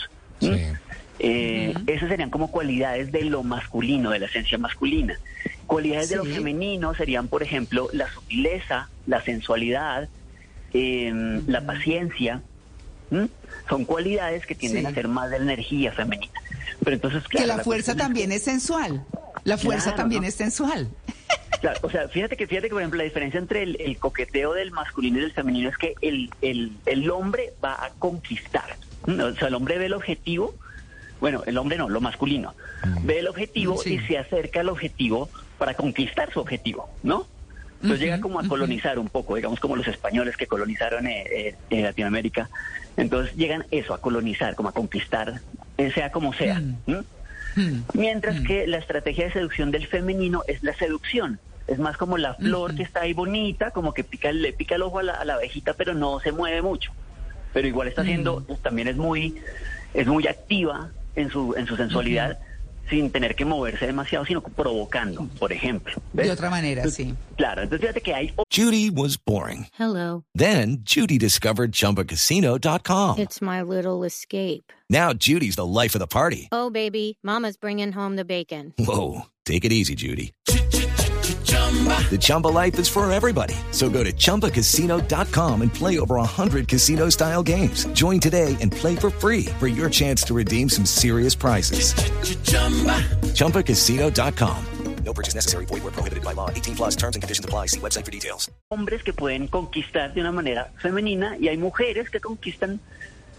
Eh, 1.19 1.75
Esas 1.89 2.09
serían 2.09 2.31
como 2.31 2.53
cualidades 2.53 3.11
de 3.11 3.25
lo 3.25 3.43
masculino, 3.43 4.13
de 4.13 4.21
la 4.21 4.27
esencia 4.27 4.59
masculina. 4.59 5.19
Cualidades 5.67 6.09
de 6.09 6.17
lo 6.19 6.25
Sí. 6.25 6.35
femenino 6.35 6.95
serían, 6.95 7.27
por 7.27 7.43
ejemplo, 7.43 7.89
la 7.93 8.09
sutileza, 8.15 8.89
la 9.07 9.21
sensualidad, 9.25 10.09
eh, 10.73 11.13
la 11.49 11.67
paciencia. 11.67 12.43
Son 13.69 13.85
cualidades 13.87 14.47
que 14.47 14.55
tienden 14.55 14.83
Sí. 14.85 14.87
a 14.87 14.95
ser 14.95 15.09
más 15.09 15.31
de 15.33 15.39
la 15.41 15.47
energía 15.47 15.91
femenina. 15.91 16.39
Pero 16.83 16.95
entonces, 16.97 17.23
claro, 17.29 17.43
que 17.45 17.47
la, 17.47 17.57
la 17.59 17.65
fuerza 17.65 17.93
es 17.93 17.97
también 17.99 18.31
que- 18.31 18.37
es 18.37 18.43
sensual. 18.43 19.05
La 19.45 19.57
fuerza 19.57 19.85
Claro, 19.91 19.97
también 19.97 20.23
¿no? 20.23 20.29
es 20.29 20.35
sensual. 20.35 20.89
Claro, 21.61 21.79
o 21.83 21.91
sea, 21.91 22.09
fíjate 22.09 22.37
que, 22.39 22.47
fíjate 22.47 22.69
que, 22.69 22.73
por 22.73 22.81
ejemplo, 22.81 22.97
la 22.99 23.05
diferencia 23.05 23.39
entre 23.39 23.63
el, 23.65 23.77
el 23.81 23.99
coqueteo 23.99 24.55
del 24.55 24.71
masculino 24.71 25.19
y 25.19 25.23
del 25.23 25.33
femenino 25.33 25.69
es 25.69 25.77
que 25.77 25.95
el, 26.01 26.31
el, 26.41 26.73
el 26.87 27.11
hombre 27.11 27.53
va 27.63 27.75
a 27.85 27.91
conquistar. 27.99 28.77
¿no? 29.07 29.27
O 29.27 29.35
sea, 29.35 29.49
el 29.49 29.55
hombre 29.55 29.77
ve 29.77 29.87
el 29.87 29.93
objetivo, 29.93 30.55
bueno, 31.21 31.43
el 31.47 31.59
hombre 31.59 31.77
no, 31.77 31.91
lo 31.91 32.01
masculino, 32.01 32.55
ve 33.03 33.19
el 33.19 33.29
objetivo 33.29 33.77
Sí. 33.83 33.95
y 33.95 34.07
se 34.07 34.17
acerca 34.17 34.61
al 34.61 34.71
objetivo 34.71 35.29
para 35.59 35.75
conquistar 35.75 36.33
su 36.33 36.41
objetivo, 36.41 36.89
¿no? 37.03 37.27
Entonces 37.83 38.01
llega 38.01 38.21
como 38.23 38.41
a 38.41 38.49
colonizar 38.49 38.99
un 38.99 39.09
poco, 39.11 39.37
digamos 39.37 39.61
como 39.61 39.77
los 39.77 39.87
españoles 39.87 40.39
que 40.39 40.47
colonizaron 40.47 41.07
eh, 41.09 41.25
eh, 41.31 41.55
eh, 41.69 41.83
Latinoamérica. 41.83 42.49
Entonces 42.97 43.35
llegan 43.37 43.67
eso, 43.71 43.93
a 43.93 44.01
colonizar, 44.01 44.55
como 44.55 44.71
a 44.71 44.73
conquistar, 44.73 45.41
sea 45.93 46.11
como 46.11 46.33
sea. 46.33 46.61
¿no? 46.87 47.05
Mientras 47.95 48.41
que 48.41 48.67
la 48.67 48.79
estrategia 48.79 49.25
de 49.27 49.33
seducción 49.33 49.71
del 49.71 49.87
femenino 49.87 50.43
es 50.47 50.63
la 50.63 50.75
seducción. 50.75 51.41
Es 51.67 51.79
más 51.79 51.97
como 51.97 52.19
la 52.19 52.35
flor 52.35 52.75
que 52.75 52.83
está 52.83 53.03
ahí 53.03 53.13
bonita, 53.13 53.71
como 53.71 53.95
que 53.95 54.03
pica, 54.03 54.33
le 54.33 54.53
pica 54.53 54.75
el 54.75 54.83
ojo 54.83 54.99
a 54.99 55.03
la, 55.03 55.13
a 55.15 55.25
la 55.25 55.35
abejita, 55.35 55.75
pero 55.75 55.95
no 55.95 56.19
se 56.21 56.33
mueve 56.33 56.63
mucho. 56.63 56.93
Pero 57.53 57.67
igual 57.67 57.89
está 57.89 58.03
haciendo, 58.03 58.45
pues, 58.45 58.61
también 58.61 58.89
es 58.89 58.97
muy, 58.97 59.37
es 59.95 60.07
muy 60.07 60.27
activa 60.27 60.91
en 61.17 61.31
su, 61.31 61.55
en 61.57 61.67
su 61.67 61.77
sensualidad, 61.77 62.39
sin 62.91 63.11
tener 63.11 63.35
que 63.35 63.45
moverse 63.45 63.87
demasiado, 63.87 64.25
sino 64.27 64.43
provocando, 64.43 65.27
por 65.39 65.53
ejemplo. 65.53 65.95
¿ves? 66.13 66.27
De 66.27 66.33
otra 66.33 66.51
manera, 66.51 66.89
sí. 66.91 67.15
Claro, 67.37 67.63
entonces 67.63 67.81
fíjate 67.81 68.01
que 68.03 68.15
hay 68.15 68.35
Judy 68.51 68.91
was 68.91 69.17
boring. 69.17 69.67
Hello. 69.79 70.25
Then 70.35 70.83
Judy 70.85 71.17
discovered 71.19 71.73
ChumbaCasino.com. 71.73 73.19
It's 73.19 73.41
my 73.41 73.63
little 73.63 74.05
escape. 74.05 74.73
Now 74.91 75.13
Judy's 75.13 75.57
the 75.57 75.65
life 75.65 75.95
of 75.95 76.01
the 76.01 76.09
party. 76.09 76.49
Oh, 76.53 76.69
baby, 76.71 77.19
Mama's 77.23 77.57
bringing 77.57 77.93
home 77.93 78.17
the 78.17 78.25
bacon. 78.25 78.75
Whoa, 78.79 79.23
take 79.47 79.65
it 79.65 79.73
easy, 79.73 79.95
Judy. 79.95 80.33
The 81.71 82.19
Chumba 82.19 82.49
life 82.49 82.81
is 82.81 82.89
for 82.89 83.11
everybody. 83.13 83.55
So 83.71 83.89
go 83.89 84.03
to 84.03 84.13
ChumbaCasino.com 84.13 85.63
and 85.63 85.73
play 85.73 86.01
over 86.01 86.17
100 86.17 86.67
casino-style 86.67 87.45
games. 87.45 87.85
Join 87.93 88.19
today 88.19 88.57
and 88.61 88.73
play 88.73 88.97
for 88.97 89.11
free 89.11 89.45
for 89.61 89.69
your 89.69 89.89
chance 89.89 90.25
to 90.25 90.35
redeem 90.35 90.69
some 90.69 90.85
serious 90.85 91.37
prizes. 91.37 91.95
ChumbaCasino.com. 93.35 94.65
No 95.05 95.15
purchase 95.15 95.35
necessary. 95.35 95.65
Void 95.67 95.83
where 95.83 95.93
prohibited 95.93 96.25
by 96.25 96.33
law. 96.35 96.51
18 96.51 96.75
plus 96.77 96.97
terms 96.97 97.17
and 97.17 97.23
conditions 97.23 97.45
apply. 97.45 97.67
See 97.67 97.81
website 97.81 98.05
for 98.05 98.11
details. 98.11 98.51
hombres 98.71 99.03
que 99.03 99.13
pueden 99.13 99.49
conquistar 99.49 100.13
de 100.15 100.21
una 100.21 100.31
manera 100.33 100.73
femenina 100.79 101.37
y 101.39 101.49
hay 101.49 101.57
mujeres 101.57 102.11
que 102.11 102.21
conquistan 102.21 102.81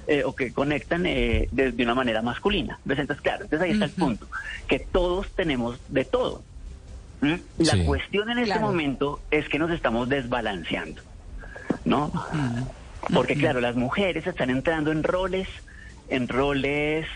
eh, 0.07 0.23
o 0.25 0.33
que 0.35 0.51
conectan 0.51 1.05
eh, 1.05 1.47
de, 1.51 1.71
de 1.71 1.83
una 1.83 1.93
manera 1.95 2.21
masculina. 2.21 2.79
¿Ves? 2.85 2.99
Entonces, 2.99 3.21
claro, 3.21 3.43
entonces 3.43 3.65
ahí 3.65 3.71
está 3.71 3.85
el 3.85 3.91
punto, 3.91 4.27
que 4.67 4.79
todos 4.79 5.27
tenemos 5.35 5.77
de 5.87 6.03
todo. 6.05 6.43
¿Mm? 7.21 7.33
La 7.59 7.73
Sí. 7.73 7.83
cuestión 7.85 8.29
en 8.31 8.39
este 8.39 8.53
Claro. 8.53 8.67
momento 8.67 9.21
es 9.29 9.47
que 9.47 9.59
nos 9.59 9.69
estamos 9.71 10.09
desbalanceando, 10.09 11.01
¿no? 11.85 12.11
Porque 13.13 13.35
claro, 13.35 13.61
las 13.61 13.75
mujeres 13.75 14.25
están 14.27 14.49
entrando 14.49 14.91
en 14.91 15.03
roles, 15.03 15.47
en 16.09 16.27
roles 16.27 17.07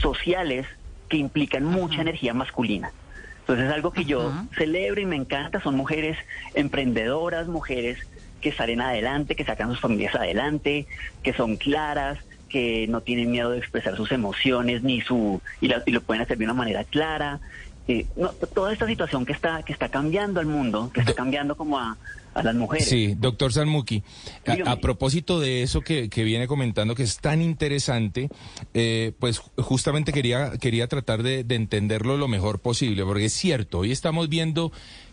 sociales 0.00 0.66
que 1.08 1.16
implican 1.16 1.64
mucha 1.64 2.00
energía 2.02 2.34
masculina. 2.34 2.92
Entonces 3.40 3.66
es 3.66 3.72
algo 3.72 3.92
que 3.92 4.04
yo 4.04 4.28
Ajá. 4.28 4.46
celebro 4.56 5.00
y 5.00 5.06
me 5.06 5.16
encanta, 5.16 5.60
son 5.60 5.74
mujeres 5.76 6.16
emprendedoras, 6.54 7.48
mujeres 7.48 7.98
que 8.40 8.52
salen 8.52 8.80
adelante, 8.80 9.34
que 9.34 9.44
sacan 9.44 9.70
sus 9.70 9.80
familias 9.80 10.14
adelante, 10.14 10.86
que 11.22 11.32
son 11.32 11.56
claras, 11.56 12.18
que 12.48 12.86
no 12.88 13.00
tienen 13.00 13.30
miedo 13.30 13.50
de 13.50 13.58
expresar 13.58 13.96
sus 13.96 14.12
emociones 14.12 14.82
ni 14.82 15.00
su 15.00 15.40
y, 15.60 15.68
la- 15.68 15.82
y 15.86 15.90
lo 15.90 16.00
pueden 16.02 16.22
hacer 16.22 16.38
de 16.38 16.44
una 16.44 16.54
manera 16.54 16.84
clara. 16.84 17.40
Eh, 17.88 18.06
no, 18.16 18.28
toda 18.54 18.72
esta 18.72 18.86
situación 18.86 19.26
que 19.26 19.32
está 19.32 19.62
que 19.64 19.72
está 19.72 19.88
cambiando 19.88 20.38
al 20.38 20.46
mundo, 20.46 20.90
que 20.94 21.00
está 21.00 21.14
cambiando 21.14 21.56
como 21.56 21.78
a, 21.80 21.96
a 22.32 22.42
las 22.42 22.54
mujeres. 22.54 22.88
Sí, 22.88 23.14
doctor 23.18 23.52
Salmuki, 23.52 24.04
a, 24.46 24.72
a 24.72 24.76
propósito 24.76 25.40
de 25.40 25.62
eso 25.62 25.80
que, 25.80 26.08
que 26.08 26.22
viene 26.22 26.46
comentando, 26.46 26.94
que 26.94 27.02
es 27.02 27.18
tan 27.18 27.42
interesante, 27.42 28.28
eh, 28.72 29.12
pues 29.18 29.40
justamente 29.56 30.12
quería, 30.12 30.52
quería 30.58 30.86
tratar 30.86 31.24
de, 31.24 31.42
de 31.42 31.56
entenderlo 31.56 32.16
lo 32.16 32.28
mejor 32.28 32.60
posible, 32.60 33.04
porque 33.04 33.24
es 33.24 33.32
cierto, 33.32 33.80
hoy 33.80 33.90
estamos 33.90 34.28
viendo 34.28 34.70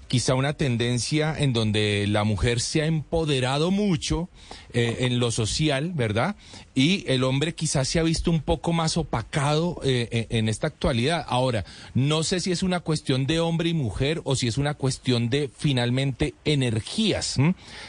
quizá 0.09 0.33
una 0.33 0.53
tendencia 0.53 1.35
en 1.37 1.53
donde 1.53 2.05
la 2.07 2.23
mujer 2.23 2.59
se 2.59 2.81
ha 2.81 2.87
empoderado 2.87 3.69
mucho 3.69 4.27
eh, 4.73 4.97
en 5.01 5.19
lo 5.19 5.31
social, 5.31 5.93
¿verdad? 5.93 6.35
Y 6.73 7.05
el 7.07 7.23
hombre 7.23 7.53
quizás 7.53 7.87
se 7.87 7.99
ha 7.99 8.03
visto 8.03 8.31
un 8.31 8.41
poco 8.41 8.73
más 8.73 8.97
opacado 8.97 9.79
eh, 9.83 10.27
en, 10.29 10.39
en 10.39 10.49
esta 10.49 10.67
actualidad. 10.67 11.23
Ahora, 11.27 11.63
no 11.93 12.23
sé 12.23 12.39
si 12.39 12.51
es 12.51 12.63
una 12.63 12.79
cuestión 12.79 13.27
de 13.27 13.39
hombre 13.39 13.69
y 13.69 13.73
mujer 13.73 14.21
o 14.23 14.35
si 14.35 14.47
es 14.47 14.57
una 14.57 14.73
cuestión 14.73 15.29
de 15.29 15.49
finalmente 15.55 16.33
energías. 16.43 17.37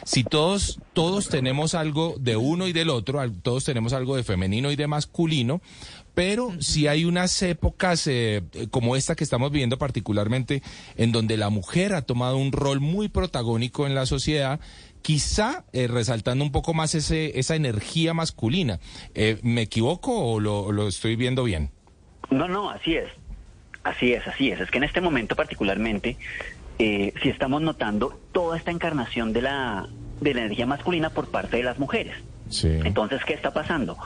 Si 0.05 0.23
todos, 0.23 0.79
todos 0.93 1.29
tenemos 1.29 1.75
algo 1.75 2.17
de 2.21 2.37
uno 2.37 2.69
y 2.69 2.75
del 2.75 2.91
otro, 2.91 3.21
todos 3.43 3.65
tenemos 3.65 3.95
algo 3.95 4.17
de 4.17 4.25
femenino 4.25 4.71
y 4.71 4.77
de 4.77 4.87
masculino, 4.87 5.63
pero 6.21 6.53
si 6.61 6.87
hay 6.87 7.07
unas 7.07 7.43
épocas 7.43 8.07
eh, 8.07 8.43
como 8.71 8.95
esta 8.95 9.15
que 9.15 9.25
estamos 9.25 9.51
viviendo 9.51 9.79
particularmente, 9.79 10.63
en 10.99 11.13
donde 11.13 11.39
la 11.39 11.49
mujer 11.49 11.95
ha 11.95 12.03
tomado 12.03 12.37
un 12.37 12.53
rol 12.53 12.79
muy 12.79 13.09
protagónico 13.09 13.87
en 13.87 13.95
la 13.95 14.05
sociedad, 14.05 14.61
quizá 15.01 15.65
eh, 15.73 15.89
resaltando 15.89 16.45
un 16.45 16.53
poco 16.53 16.75
más 16.75 16.95
ese, 16.95 17.39
esa 17.39 17.57
energía 17.57 18.13
masculina. 18.13 18.81
Eh, 19.15 19.39
¿Me 19.43 19.63
equivoco 19.63 20.13
o 20.13 20.41
lo, 20.41 20.73
lo 20.73 20.89
estoy 20.89 21.17
viendo 21.17 21.43
bien? 21.43 21.71
No, 22.29 22.49
no, 22.49 22.69
así 22.69 22.97
es. 22.97 23.09
Así 23.83 24.13
es, 24.13 24.29
así 24.29 24.51
es. 24.51 24.61
Es 24.61 24.71
que 24.71 24.77
en 24.77 24.85
este 24.85 25.01
momento 25.01 25.35
particularmente, 25.37 26.19
eh, 26.79 27.15
sí 27.23 27.31
estamos 27.31 27.63
notando 27.63 28.21
toda 28.33 28.59
esta 28.59 28.71
encarnación 28.71 29.33
de 29.33 29.41
la, 29.41 29.89
de 30.21 30.35
la 30.35 30.43
energía 30.43 30.67
masculina 30.67 31.09
por 31.09 31.31
parte 31.31 31.57
de 31.57 31.63
las 31.63 31.79
mujeres. 31.79 32.15
Sí. 32.51 32.69
Entonces, 32.85 33.25
¿qué 33.25 33.33
está 33.35 33.53
pasando? 33.53 33.97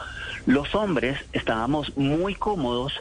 Los 0.47 0.75
hombres 0.75 1.19
estábamos 1.33 1.97
muy 1.97 2.35
cómodos, 2.35 2.93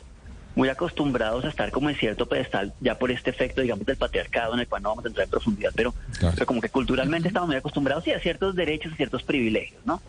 muy 0.56 0.70
acostumbrados 0.70 1.46
a 1.46 1.50
estar 1.50 1.72
como 1.72 1.90
en 1.90 1.96
cierto 1.96 2.28
pedestal, 2.28 2.74
ya 2.80 2.98
por 2.98 3.12
este 3.12 3.30
efecto, 3.32 3.62
digamos, 3.62 3.86
del 3.86 3.98
patriarcado 3.98 4.54
en 4.54 4.62
el 4.62 4.68
cual 4.68 4.84
no 4.84 4.90
vamos 4.90 5.06
a 5.06 5.08
entrar 5.10 5.26
en 5.26 5.32
profundidad, 5.32 5.72
pero, 5.76 5.94
Claro. 6.18 6.34
pero 6.36 6.46
como 6.46 6.62
que 6.62 6.70
culturalmente 6.70 7.28
estamos 7.28 7.48
muy 7.48 7.58
acostumbrados 7.58 8.04
sí, 8.04 8.12
a 8.12 8.20
ciertos 8.20 8.56
derechos 8.56 8.92
y 8.94 8.96
ciertos 8.96 9.24
privilegios, 9.24 9.82
¿no? 9.86 10.02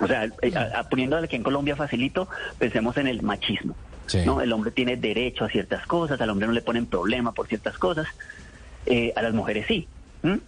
O 0.00 0.06
sea, 0.06 0.22
a- 0.54 0.78
a- 0.80 0.88
poniendo 0.88 1.16
aquí 1.16 1.36
en 1.36 1.42
Colombia 1.42 1.74
facilito, 1.76 2.28
pensemos 2.58 2.96
en 2.98 3.06
el 3.08 3.22
machismo. 3.22 3.74
Sí. 4.06 4.20
¿no? 4.24 4.40
El 4.40 4.52
hombre 4.54 4.70
tiene 4.70 4.96
derecho 4.96 5.44
a 5.44 5.48
ciertas 5.50 5.86
cosas, 5.86 6.18
al 6.20 6.30
hombre 6.30 6.46
no 6.46 6.52
le 6.54 6.62
ponen 6.62 6.86
problema 6.86 7.32
por 7.32 7.46
ciertas 7.46 7.76
cosas, 7.78 8.06
eh, 8.86 9.12
a 9.16 9.22
las 9.22 9.34
mujeres 9.34 9.66
sí. 9.68 9.86
¿m? 10.22 10.40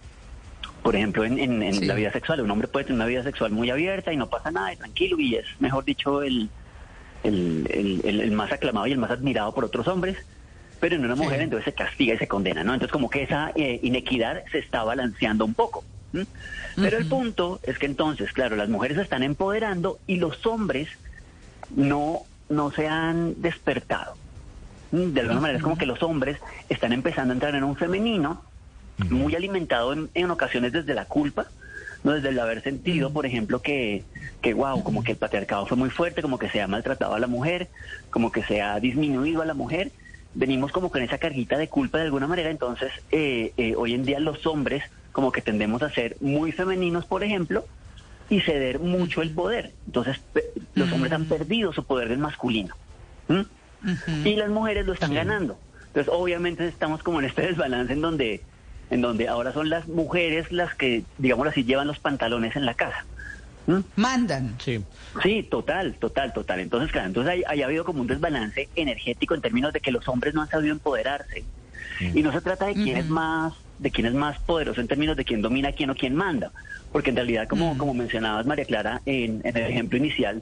Por 0.83 0.95
ejemplo, 0.95 1.23
en, 1.25 1.37
en- 1.37 1.61
en 1.61 1.73
Sí. 1.75 1.85
la 1.85 1.93
vida 1.95 2.11
sexual, 2.11 2.41
un 2.41 2.49
hombre 2.51 2.67
puede 2.67 2.85
tener 2.85 2.95
una 2.95 3.05
vida 3.05 3.23
sexual 3.23 3.51
muy 3.51 3.69
abierta 3.69 4.11
y 4.11 4.17
no 4.17 4.27
pasa 4.29 4.49
nada, 4.51 4.73
y 4.73 4.77
tranquilo, 4.77 5.19
y 5.19 5.35
es, 5.35 5.45
mejor 5.59 5.85
dicho, 5.85 6.23
el, 6.23 6.49
el, 7.23 7.67
el- 7.71 8.01
el- 8.03 8.21
el 8.21 8.31
más 8.31 8.51
aclamado 8.51 8.87
y 8.87 8.91
el 8.91 8.97
más 8.97 9.11
admirado 9.11 9.53
por 9.53 9.63
otros 9.65 9.87
hombres, 9.87 10.17
pero 10.79 10.95
en 10.95 11.05
una 11.05 11.15
mujer 11.15 11.37
Sí. 11.37 11.43
entonces 11.43 11.65
se 11.65 11.73
castiga 11.73 12.15
y 12.15 12.17
se 12.17 12.27
condena, 12.27 12.63
¿no? 12.63 12.73
Entonces 12.73 12.91
como 12.91 13.09
que 13.11 13.21
esa 13.23 13.51
eh, 13.55 13.79
inequidad 13.83 14.43
se 14.51 14.57
está 14.57 14.83
balanceando 14.83 15.45
un 15.45 15.53
poco. 15.53 15.83
Pero 16.75 16.97
el 16.97 17.05
punto 17.07 17.59
es 17.63 17.77
que 17.77 17.85
entonces, 17.85 18.33
claro, 18.33 18.55
las 18.57 18.67
mujeres 18.67 18.97
se 18.97 19.03
están 19.03 19.23
empoderando 19.23 19.99
y 20.07 20.17
los 20.17 20.45
hombres 20.45 20.89
no, 21.69 22.23
no 22.49 22.71
se 22.71 22.87
han 22.87 23.39
despertado. 23.41 24.15
De 24.91 25.21
alguna 25.21 25.39
manera 25.39 25.57
es 25.59 25.63
como 25.63 25.77
que 25.77 25.85
los 25.85 26.03
hombres 26.03 26.37
están 26.67 26.91
empezando 26.91 27.31
a 27.31 27.35
entrar 27.35 27.55
en 27.55 27.63
un 27.63 27.77
femenino 27.77 28.41
muy 29.09 29.35
alimentado 29.35 29.93
en, 29.93 30.09
en 30.13 30.31
ocasiones 30.31 30.71
desde 30.71 30.93
la 30.93 31.05
culpa, 31.05 31.47
no 32.03 32.13
desde 32.13 32.29
el 32.29 32.39
haber 32.39 32.61
sentido, 32.63 33.11
por 33.11 33.25
ejemplo, 33.25 33.61
que, 33.61 34.03
que 34.41 34.53
wow, 34.53 34.83
como 34.83 35.03
que 35.03 35.11
el 35.11 35.17
patriarcado 35.17 35.65
fue 35.65 35.77
muy 35.77 35.89
fuerte, 35.89 36.21
como 36.21 36.37
que 36.37 36.49
se 36.49 36.61
ha 36.61 36.67
maltratado 36.67 37.13
a 37.13 37.19
la 37.19 37.27
mujer, 37.27 37.69
como 38.09 38.31
que 38.31 38.43
se 38.43 38.61
ha 38.61 38.79
disminuido 38.79 39.41
a 39.41 39.45
la 39.45 39.53
mujer. 39.53 39.91
Venimos 40.33 40.71
como 40.71 40.89
con 40.89 41.01
esa 41.01 41.17
carguita 41.17 41.57
de 41.57 41.67
culpa 41.67 41.97
de 41.97 42.05
alguna 42.05 42.27
manera, 42.27 42.49
entonces 42.49 42.91
eh, 43.11 43.53
eh, 43.57 43.75
hoy 43.75 43.93
en 43.93 44.05
día 44.05 44.19
los 44.19 44.45
hombres 44.45 44.83
como 45.11 45.31
que 45.31 45.41
tendemos 45.41 45.83
a 45.83 45.89
ser 45.89 46.15
muy 46.21 46.51
femeninos, 46.51 47.05
por 47.05 47.23
ejemplo, 47.23 47.65
y 48.29 48.39
ceder 48.39 48.79
mucho 48.79 49.21
el 49.21 49.31
poder. 49.31 49.73
Entonces 49.85 50.21
los 50.73 50.91
hombres 50.91 51.11
han 51.11 51.25
perdido 51.25 51.73
su 51.73 51.83
poder 51.83 52.09
del 52.09 52.19
masculino. 52.19 52.75
Y 54.23 54.35
las 54.35 54.49
mujeres 54.49 54.85
lo 54.85 54.93
están 54.93 55.13
ganando. 55.13 55.59
Entonces 55.87 56.11
obviamente 56.13 56.67
estamos 56.67 57.03
como 57.03 57.19
en 57.19 57.25
este 57.25 57.41
desbalance 57.47 57.93
en 57.93 58.01
donde, 58.01 58.41
en 58.91 59.01
donde 59.01 59.27
ahora 59.27 59.51
son 59.53 59.69
las 59.69 59.87
mujeres 59.87 60.51
las 60.51 60.75
que, 60.75 61.03
digamos 61.17 61.47
así, 61.47 61.63
llevan 61.63 61.87
los 61.87 61.97
pantalones 61.99 62.55
en 62.55 62.65
la 62.65 62.75
casa. 62.75 63.05
¿Mm? 63.67 63.79
Mandan. 63.95 64.55
Sí. 64.59 64.83
Sí, 65.23 65.43
total, 65.43 65.95
total, 65.95 66.33
total. 66.33 66.59
Entonces, 66.59 66.91
claro, 66.91 67.07
entonces 67.07 67.31
ahí, 67.33 67.43
ahí 67.47 67.61
ha 67.61 67.65
habido 67.65 67.85
como 67.85 68.01
un 68.01 68.07
desbalance 68.07 68.69
energético 68.75 69.33
en 69.33 69.41
términos 69.41 69.71
de 69.73 69.79
que 69.79 69.91
los 69.91 70.07
hombres 70.07 70.33
no 70.33 70.41
han 70.41 70.49
sabido 70.49 70.73
empoderarse. 70.73 71.43
Y 72.13 72.23
no 72.23 72.31
se 72.31 72.41
trata 72.41 72.65
de 72.65 72.73
quién 72.73 72.97
es 72.97 73.07
más, 73.07 73.53
de 73.77 73.91
quién 73.91 74.07
es 74.07 74.13
más 74.15 74.39
poderoso 74.39 74.81
en 74.81 74.87
términos 74.87 75.15
de 75.15 75.23
quién 75.23 75.41
domina 75.43 75.71
quién 75.71 75.91
o 75.91 75.95
quién 75.95 76.15
manda. 76.15 76.51
Porque 76.91 77.11
en 77.11 77.15
realidad, 77.15 77.47
como, 77.47 77.77
como 77.77 77.93
mencionabas, 77.93 78.45
María 78.47 78.65
Clara, 78.65 79.01
en, 79.05 79.41
en 79.43 79.55
el 79.55 79.67
ejemplo 79.67 79.97
inicial, 79.99 80.41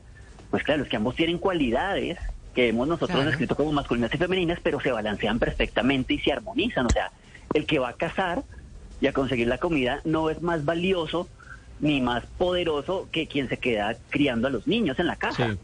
pues 0.50 0.64
claro, 0.64 0.84
es 0.84 0.90
que 0.90 0.96
ambos 0.96 1.16
tienen 1.16 1.38
cualidades 1.38 2.18
que 2.56 2.70
hemos 2.70 2.88
nosotros 2.88 3.12
Claro. 3.18 3.30
descrito 3.30 3.56
como 3.56 3.74
masculinas 3.74 4.14
y 4.14 4.18
femeninas, 4.18 4.60
pero 4.64 4.80
se 4.80 4.92
balancean 4.92 5.38
perfectamente 5.38 6.14
y 6.14 6.20
se 6.20 6.32
armonizan. 6.32 6.86
O 6.86 6.90
sea, 6.90 7.12
el 7.54 7.66
que 7.66 7.80
va 7.80 7.90
a 7.90 7.94
cazar 7.94 8.44
y 9.02 9.08
a 9.08 9.14
conseguir 9.14 9.48
la 9.48 9.58
comida 9.58 10.02
no 10.04 10.30
es 10.30 10.42
más 10.42 10.66
valioso 10.66 11.28
ni 11.80 12.02
más 12.02 12.26
poderoso 12.38 13.08
que 13.12 13.28
quien 13.28 13.48
se 13.48 13.58
queda 13.58 13.98
criando 14.10 14.48
a 14.48 14.52
los 14.52 14.68
niños 14.68 15.00
en 15.00 15.08
la 15.08 15.14
Sí. 15.14 15.20
casa. 15.20 15.58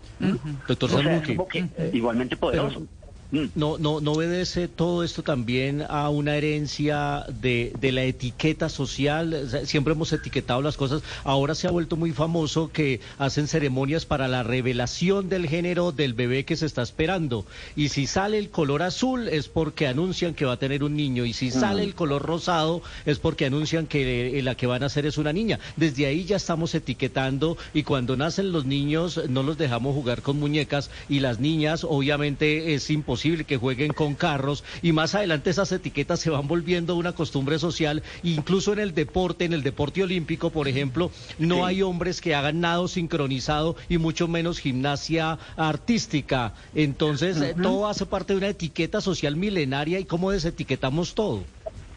Doctor 0.68 0.89
O 0.89 0.94
sea, 0.94 1.04
Salmuque. 1.04 1.36
como 1.36 1.48
que, 1.48 1.60
eh, 1.77 1.92
igualmente 1.94 2.38
poderoso. 2.38 2.80
Mm. 2.82 2.88
No, 3.32 3.77
no, 3.79 4.01
no 4.01 4.12
obedece 4.12 4.67
todo 4.67 5.03
esto 5.03 5.24
también 5.24 5.84
a 5.89 6.10
una 6.10 6.36
herencia 6.36 7.25
de, 7.41 7.74
de 7.79 7.91
la 7.91 8.03
etiqueta 8.03 8.70
social. 8.70 9.50
Siempre 9.65 9.94
hemos 9.94 10.13
etiquetado 10.13 10.62
las 10.62 10.77
cosas. 10.77 11.01
Ahora 11.24 11.55
se 11.55 11.67
ha 11.67 11.72
vuelto 11.72 11.98
muy 11.98 12.12
famoso 12.12 12.72
que 12.72 13.01
hacen 13.17 13.48
ceremonias 13.48 14.05
para 14.05 14.27
la 14.27 14.44
revelación 14.44 15.27
del 15.27 15.48
género 15.48 15.91
del 15.91 16.13
bebé 16.13 16.46
que 16.46 16.55
se 16.55 16.67
está 16.67 16.84
esperando. 16.84 17.46
Y 17.75 17.89
si 17.89 18.05
sale 18.05 18.38
el 18.38 18.51
color 18.51 18.84
azul 18.84 19.27
es 19.27 19.48
porque 19.48 19.88
anuncian 19.88 20.36
que 20.36 20.46
va 20.46 20.53
a 20.53 20.60
tener 20.60 20.84
un 20.84 20.96
niño. 20.96 21.25
Y 21.25 21.34
si 21.34 21.50
sale 21.50 21.84
el 21.84 21.96
color 21.96 22.22
rosado 22.22 22.84
es 23.08 23.17
porque 23.17 23.48
anuncian 23.48 23.88
que 23.88 24.38
eh, 24.38 24.41
la 24.44 24.55
que 24.55 24.67
van 24.67 24.84
a 24.84 24.86
hacer 24.86 25.08
es 25.08 25.17
una 25.17 25.34
niña. 25.34 25.60
Desde 25.77 26.05
ahí 26.05 26.25
ya 26.25 26.36
estamos 26.36 26.75
etiquetando 26.75 27.58
y 27.74 27.84
cuando 27.84 28.15
nacen 28.15 28.51
los 28.51 28.65
niños 28.65 29.20
no 29.29 29.41
los 29.41 29.58
dejamos 29.58 29.96
jugar 29.96 30.22
con 30.22 30.39
muñecas 30.39 30.91
y 31.10 31.22
las 31.22 31.39
niñas 31.39 31.84
obviamente 31.84 32.75
es 32.75 32.89
imposible 32.91 33.15
que 33.48 33.58
jueguen 33.58 33.94
con 33.94 34.14
carros 34.14 34.64
y 34.82 34.92
más 34.92 35.16
adelante 35.16 35.50
esas 35.50 35.72
etiquetas 35.72 36.20
se 36.20 36.30
van 36.30 36.48
volviendo 36.48 36.96
una 36.96 37.14
costumbre 37.14 37.60
social 37.60 38.04
incluso 38.24 38.74
en 38.74 38.80
el 38.80 38.94
deporte, 38.94 39.46
en 39.46 39.54
el 39.54 39.64
deporte 39.64 40.04
olímpico 40.04 40.50
por 40.50 40.68
ejemplo, 40.68 41.12
no 41.40 41.56
Sí. 41.56 41.62
hay 41.66 41.82
hombres 41.82 42.20
que 42.22 42.36
hagan 42.36 42.60
nado 42.60 42.88
sincronizado 42.88 43.76
y 43.90 43.98
mucho 43.98 44.28
menos 44.28 44.60
gimnasia 44.60 45.40
artística. 45.56 46.54
Entonces 46.74 47.40
eh, 47.42 47.56
todo 47.62 47.88
hace 47.88 48.06
parte 48.06 48.34
de 48.34 48.38
una 48.38 48.50
etiqueta 48.50 49.02
social 49.02 49.36
milenaria 49.36 50.00
y 50.00 50.06
cómo 50.06 50.32
desetiquetamos 50.32 51.16
todo. 51.16 51.44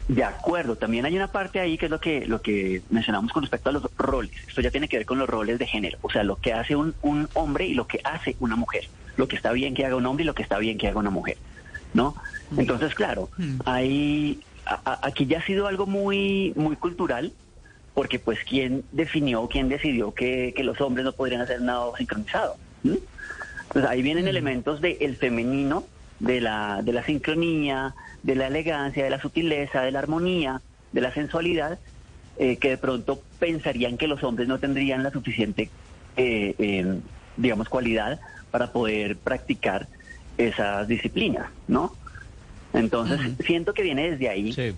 De 0.06 0.24
acuerdo, 0.24 0.76
también 0.76 1.04
hay 1.04 1.14
una 1.16 1.30
parte 1.30 1.60
ahí 1.60 1.76
que 1.76 1.84
es 1.84 1.90
lo 1.90 2.00
que 2.00 2.24
lo 2.26 2.40
que 2.40 2.80
mencionamos 2.88 3.30
con 3.30 3.42
respecto 3.42 3.68
a 3.68 3.72
los 3.72 3.82
roles. 3.98 4.32
Esto 4.48 4.62
ya 4.62 4.70
tiene 4.70 4.88
que 4.88 4.96
ver 4.96 5.04
con 5.06 5.18
los 5.18 5.28
roles 5.28 5.58
de 5.58 5.66
género, 5.66 5.98
o 6.00 6.10
sea, 6.10 6.22
lo 6.22 6.36
que 6.36 6.54
hace 6.54 6.74
un, 6.76 6.94
un 7.02 7.28
hombre 7.34 7.66
y 7.66 7.74
lo 7.74 7.86
que 7.86 8.00
hace 8.04 8.34
una 8.40 8.56
mujer, 8.56 8.88
lo 9.18 9.28
que 9.28 9.36
está 9.36 9.52
bien 9.52 9.74
que 9.74 9.84
haga 9.84 9.96
un 9.96 10.06
hombre 10.06 10.22
y 10.22 10.26
lo 10.26 10.34
que 10.34 10.42
está 10.42 10.58
bien 10.58 10.78
que 10.78 10.88
haga 10.88 10.98
una 11.00 11.10
mujer, 11.10 11.36
¿no? 11.92 12.14
Entonces, 12.56 12.94
claro, 12.94 13.28
hay 13.66 14.40
a- 14.64 14.80
a- 14.92 15.06
aquí 15.08 15.26
ya 15.26 15.38
ha 15.38 15.42
sido 15.44 15.66
algo 15.66 15.86
muy 15.86 16.52
muy 16.56 16.76
cultural, 16.76 17.32
porque 17.94 18.18
pues 18.18 18.38
quién 18.48 18.84
definió, 18.92 19.48
quién 19.48 19.68
decidió 19.68 20.14
que, 20.14 20.54
que 20.56 20.62
los 20.64 20.80
hombres 20.80 21.04
no 21.04 21.12
podrían 21.12 21.40
hacer 21.42 21.60
nada 21.60 21.84
sincronizado. 21.98 22.56
¿Mm? 22.84 22.94
Entonces 23.66 23.90
ahí 23.90 24.02
vienen 24.02 24.28
elementos 24.28 24.80
del 24.80 25.16
femenino, 25.16 25.84
de 26.20 26.40
la, 26.40 26.80
de 26.82 26.92
la 26.92 27.04
sincronía, 27.04 27.94
de 28.22 28.34
la 28.36 28.46
elegancia, 28.46 29.04
de 29.04 29.10
la 29.10 29.20
sutileza, 29.20 29.82
de 29.82 29.90
la 29.90 29.98
armonía, 29.98 30.62
de 30.92 31.00
la 31.00 31.12
sensualidad, 31.12 31.78
eh, 32.38 32.56
que 32.56 32.70
de 32.70 32.78
pronto 32.78 33.20
pensarían 33.40 33.98
que 33.98 34.06
los 34.06 34.22
hombres 34.22 34.46
no 34.48 34.58
tendrían 34.58 35.02
la 35.02 35.10
suficiente, 35.10 35.70
eh, 36.16 36.54
eh, 36.58 37.00
digamos, 37.36 37.68
cualidad 37.68 38.20
para 38.50 38.72
poder 38.72 39.18
practicar 39.18 39.88
esas 40.36 40.86
disciplinas, 40.88 41.50
¿no? 41.66 41.96
Entonces, 42.72 43.20
siento 43.44 43.74
que 43.74 43.82
viene 43.82 44.10
desde 44.10 44.28
ahí. 44.28 44.52
Sí. 44.52 44.76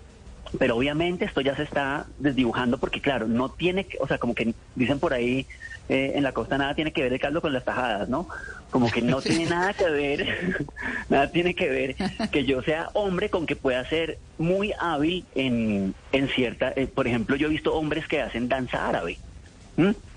Pero 0.58 0.76
obviamente 0.76 1.24
esto 1.26 1.42
ya 1.42 1.54
se 1.54 1.62
está 1.62 2.06
desdibujando 2.18 2.78
porque, 2.78 3.00
claro, 3.00 3.28
no 3.28 3.50
tiene, 3.50 3.86
que- 3.86 3.98
o 4.00 4.08
sea, 4.08 4.18
como 4.18 4.34
que 4.34 4.54
dicen 4.74 4.98
por 4.98 5.12
ahí 5.12 5.46
eh, 5.88 6.12
en 6.14 6.22
la 6.22 6.32
costa 6.32 6.56
nada 6.56 6.74
tiene 6.74 6.92
que 6.92 7.02
ver 7.02 7.12
el 7.12 7.20
caldo 7.20 7.40
con 7.40 7.52
las 7.52 7.64
tajadas, 7.64 8.08
¿no? 8.08 8.28
Como 8.70 8.90
que 8.90 9.02
no 9.02 9.22
tiene 9.22 9.46
nada 9.46 9.74
que 9.74 9.90
ver, 9.90 10.26
nada 11.08 11.30
tiene 11.30 11.54
que 11.54 11.68
ver 11.68 11.96
que 12.32 12.44
yo 12.44 12.62
sea 12.62 12.90
hombre 12.94 13.28
con 13.28 13.44
que 13.46 13.54
pueda 13.56 13.84
ser 13.88 14.18
muy 14.38 14.72
hábil 14.80 15.26
en, 15.34 15.94
en 16.12 16.28
cierta, 16.28 16.72
eh, 16.74 16.86
por 16.86 17.06
ejemplo, 17.06 17.36
yo 17.36 17.46
he 17.48 17.50
visto 17.50 17.74
hombres 17.74 18.08
que 18.08 18.20
hacen 18.22 18.48
danza 18.48 18.88
árabe. 18.88 19.18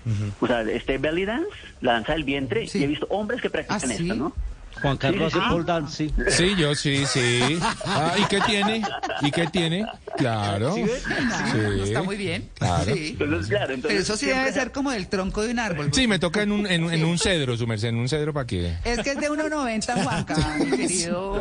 ¿M? 0.06 0.32
O 0.40 0.48
sea, 0.48 0.62
este 0.62 0.98
belly 0.98 1.26
dance, 1.26 1.50
la 1.82 1.94
danza 1.94 2.14
del 2.14 2.24
vientre, 2.24 2.68
Sí. 2.68 2.80
y 2.80 2.84
he 2.84 2.88
visto 2.88 3.06
hombres 3.10 3.42
que 3.42 3.50
practican 3.50 3.80
¿Ah, 3.92 3.94
sí? 3.96 4.04
esto, 4.04 4.16
¿no? 4.16 4.34
Juan 4.82 4.98
Carlos 4.98 5.32
Sí, 5.32 5.38
hace 5.38 5.48
sí. 5.48 5.52
pole 5.54 5.66
dance, 5.66 5.96
sí. 6.10 6.14
Sí, 6.30 6.56
yo 6.58 6.74
sí, 6.74 7.06
sí. 7.06 7.60
Ah, 7.86 8.16
¿y 8.18 8.24
qué 8.24 8.42
tiene? 8.42 8.82
¿Y 9.22 9.30
qué 9.30 9.46
tiene? 9.46 9.86
Claro. 10.18 10.74
¿Sí 10.74 10.84
Sí. 11.52 11.82
Está 11.84 12.02
muy 12.02 12.16
bien. 12.18 12.50
Claro. 12.58 12.86
Sí. 12.92 13.16
Entonces, 13.20 13.48
claro, 13.50 13.66
Pero 13.68 13.74
entonces 13.76 14.00
eso 14.02 14.18
sí 14.18 14.26
debe 14.26 14.46
se- 14.48 14.54
ser 14.54 14.72
como 14.72 14.90
del 14.90 15.08
tronco 15.10 15.44
de 15.44 15.52
un 15.52 15.60
árbol. 15.60 15.90
Sí, 15.94 16.08
me 16.08 16.18
toca 16.18 16.42
en 16.42 16.52
un, 16.52 16.66
en, 16.66 16.92
en 16.92 17.06
un 17.06 17.20
cedro, 17.20 17.56
su 17.56 17.68
merced, 17.68 17.90
en 17.90 17.98
un 17.98 18.10
cedro 18.10 18.34
para 18.34 18.48
que... 18.48 18.74
Es 18.84 19.00
que 19.02 19.12
es 19.12 19.18
de 19.20 19.30
1,90 19.30 20.04
Juanca, 20.04 20.56
mi 20.60 20.72
querido 20.76 21.40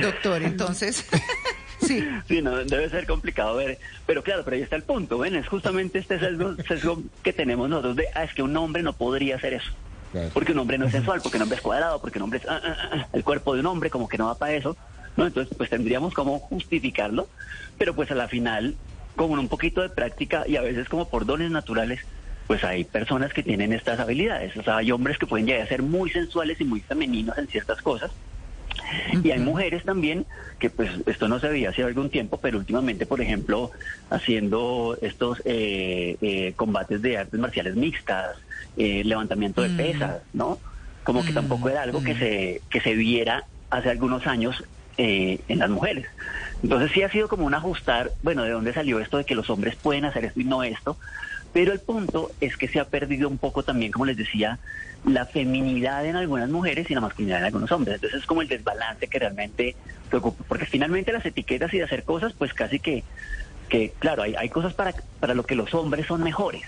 doctor. 0.00 0.42
Entonces, 0.42 1.04
sí. 1.80 2.06
Sí, 2.28 2.42
no, 2.42 2.56
debe 2.56 2.88
ser 2.88 3.06
complicado 3.06 3.56
ver. 3.56 3.78
Pero 4.06 4.22
claro, 4.22 4.42
pero 4.44 4.56
ahí 4.56 4.62
está 4.62 4.76
el 4.76 4.82
punto. 4.82 5.16
Bueno, 5.16 5.38
es 5.38 5.48
justamente 5.48 5.98
este 5.98 6.18
sesgo, 6.18 6.54
sesgo 6.68 7.02
que 7.22 7.32
tenemos 7.32 7.68
nosotros 7.68 7.96
de, 7.96 8.06
ah, 8.14 8.24
es 8.24 8.34
que 8.34 8.42
un 8.42 8.56
hombre 8.56 8.82
no 8.82 8.92
podría 8.92 9.36
hacer 9.36 9.54
eso. 9.54 9.72
Claro. 10.12 10.30
Porque 10.34 10.52
un 10.52 10.58
hombre 10.58 10.78
no 10.78 10.86
es 10.86 10.92
sensual, 10.92 11.20
porque 11.22 11.36
un 11.36 11.42
hombre 11.42 11.56
es 11.56 11.62
cuadrado, 11.62 12.00
porque 12.00 12.18
un 12.18 12.24
hombre 12.24 12.40
es... 12.40 12.48
ah, 12.48 12.60
ah, 12.62 12.76
ah, 12.92 13.06
el 13.12 13.24
cuerpo 13.24 13.54
de 13.54 13.60
un 13.60 13.66
hombre 13.66 13.90
como 13.90 14.08
que 14.08 14.18
no 14.18 14.26
va 14.26 14.38
para 14.38 14.52
eso. 14.52 14.76
¿no? 15.16 15.26
Entonces, 15.26 15.56
pues 15.56 15.70
tendríamos 15.70 16.14
como 16.14 16.38
justificarlo. 16.38 17.28
Pero 17.78 17.94
pues 17.94 18.10
a 18.10 18.14
la 18.14 18.28
final, 18.28 18.74
como 19.16 19.34
en 19.34 19.40
un 19.40 19.48
poquito 19.48 19.82
de 19.82 19.88
práctica 19.88 20.44
y 20.46 20.56
a 20.56 20.62
veces 20.62 20.88
como 20.88 21.08
por 21.08 21.26
dones 21.26 21.50
naturales, 21.50 22.00
pues 22.46 22.64
hay 22.64 22.82
personas 22.82 23.32
que 23.32 23.44
tienen 23.44 23.72
estas 23.72 24.00
habilidades. 24.00 24.56
O 24.56 24.62
sea, 24.62 24.78
hay 24.78 24.90
hombres 24.90 25.18
que 25.18 25.26
pueden 25.26 25.46
llegar 25.46 25.62
a 25.62 25.68
ser 25.68 25.82
muy 25.82 26.10
sensuales 26.10 26.60
y 26.60 26.64
muy 26.64 26.80
femeninos 26.80 27.38
en 27.38 27.46
ciertas 27.46 27.80
cosas. 27.80 28.10
Y 29.22 29.30
hay 29.30 29.40
mujeres 29.40 29.84
también 29.84 30.26
que 30.58 30.70
pues 30.70 30.90
esto 31.06 31.28
no 31.28 31.40
se 31.40 31.48
veía 31.48 31.70
hace 31.70 31.82
algún 31.82 32.10
tiempo, 32.10 32.38
pero 32.40 32.58
últimamente, 32.58 33.06
por 33.06 33.20
ejemplo, 33.20 33.70
haciendo 34.10 34.96
estos 35.00 35.40
eh, 35.44 36.16
eh, 36.20 36.52
combates 36.54 37.00
de 37.02 37.18
artes 37.18 37.40
marciales 37.40 37.76
mixtas, 37.76 38.36
eh, 38.76 39.02
levantamiento 39.04 39.62
de 39.62 39.70
pesas, 39.70 40.22
¿no? 40.32 40.58
Como 41.04 41.24
que 41.24 41.32
tampoco 41.32 41.68
era 41.68 41.82
algo 41.82 42.02
que 42.02 42.14
se 42.14 42.62
que 42.70 42.80
se 42.80 42.94
viera 42.94 43.44
hace 43.70 43.90
algunos 43.90 44.26
años 44.26 44.62
eh, 45.02 45.40
en 45.48 45.60
las 45.60 45.70
mujeres. 45.70 46.06
Entonces 46.62 46.90
sí 46.92 47.02
ha 47.02 47.10
sido 47.10 47.26
como 47.26 47.46
un 47.46 47.54
ajustar, 47.54 48.12
bueno, 48.22 48.42
¿de 48.42 48.50
dónde 48.50 48.74
salió 48.74 49.00
esto 49.00 49.16
de 49.16 49.24
que 49.24 49.34
los 49.34 49.48
hombres 49.48 49.76
pueden 49.76 50.04
hacer 50.04 50.26
esto 50.26 50.40
y 50.40 50.44
no 50.44 50.62
esto? 50.62 50.98
Pero 51.52 51.72
el 51.72 51.80
punto 51.80 52.30
es 52.40 52.56
que 52.56 52.68
se 52.68 52.78
ha 52.78 52.84
perdido 52.84 53.28
un 53.28 53.38
poco 53.38 53.62
también, 53.64 53.90
como 53.90 54.04
les 54.06 54.16
decía, 54.16 54.58
la 55.04 55.26
feminidad 55.26 56.04
en 56.06 56.16
algunas 56.16 56.48
mujeres 56.48 56.88
y 56.90 56.94
la 56.94 57.00
masculinidad 57.00 57.40
en 57.40 57.46
algunos 57.46 57.72
hombres. 57.72 57.96
Entonces 57.96 58.20
es 58.20 58.26
como 58.26 58.42
el 58.42 58.48
desbalance 58.48 59.08
que 59.08 59.18
realmente 59.18 59.74
preocupa, 60.08 60.44
porque 60.46 60.66
finalmente 60.66 61.12
las 61.12 61.24
etiquetas 61.26 61.72
y 61.74 61.78
de 61.78 61.84
hacer 61.84 62.04
cosas, 62.04 62.32
pues 62.34 62.52
casi 62.54 62.78
que, 62.78 63.02
que 63.68 63.92
claro, 63.98 64.22
hay, 64.22 64.34
hay 64.36 64.48
cosas 64.48 64.74
para, 64.74 64.94
para 65.18 65.34
lo 65.34 65.44
que 65.44 65.54
los 65.54 65.72
hombres 65.74 66.06
son 66.06 66.22
mejores. 66.22 66.62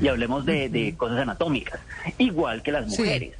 Y 0.00 0.08
hablemos 0.08 0.46
de, 0.46 0.70
de 0.70 0.94
cosas 0.96 1.18
anatómicas, 1.18 1.80
igual 2.18 2.62
que 2.62 2.72
las 2.72 2.90
Sí. 2.90 3.02
mujeres, 3.02 3.34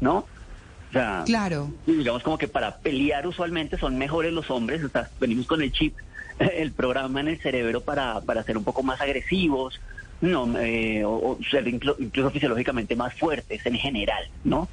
¿no? 0.00 0.18
O 0.18 0.92
sea, 0.92 1.24
Claro. 1.26 1.72
digamos 1.84 2.22
como 2.22 2.38
que 2.38 2.46
para 2.46 2.76
pelear 2.78 3.26
usualmente 3.26 3.76
son 3.76 3.98
mejores 3.98 4.32
los 4.32 4.48
hombres, 4.50 4.84
o 4.84 4.88
sea, 4.88 5.10
venimos 5.18 5.46
con 5.48 5.60
el 5.62 5.72
chip, 5.72 5.96
el 6.38 6.70
programa 6.72 7.20
en 7.20 7.28
el 7.28 7.40
cerebro 7.40 7.80
para, 7.80 8.20
para 8.20 8.44
ser 8.44 8.56
un 8.56 8.62
poco 8.62 8.84
más 8.84 9.00
agresivos, 9.00 9.80
no, 10.24 10.58
eh, 10.58 11.04
o, 11.04 11.10
o 11.12 11.38
ser 11.50 11.64
inclu- 11.66 11.96
incluso 11.98 12.30
fisiológicamente 12.30 12.96
más 12.96 13.14
fuertes 13.14 13.64
en 13.66 13.74
general, 13.76 14.24
¿no? 14.44 14.68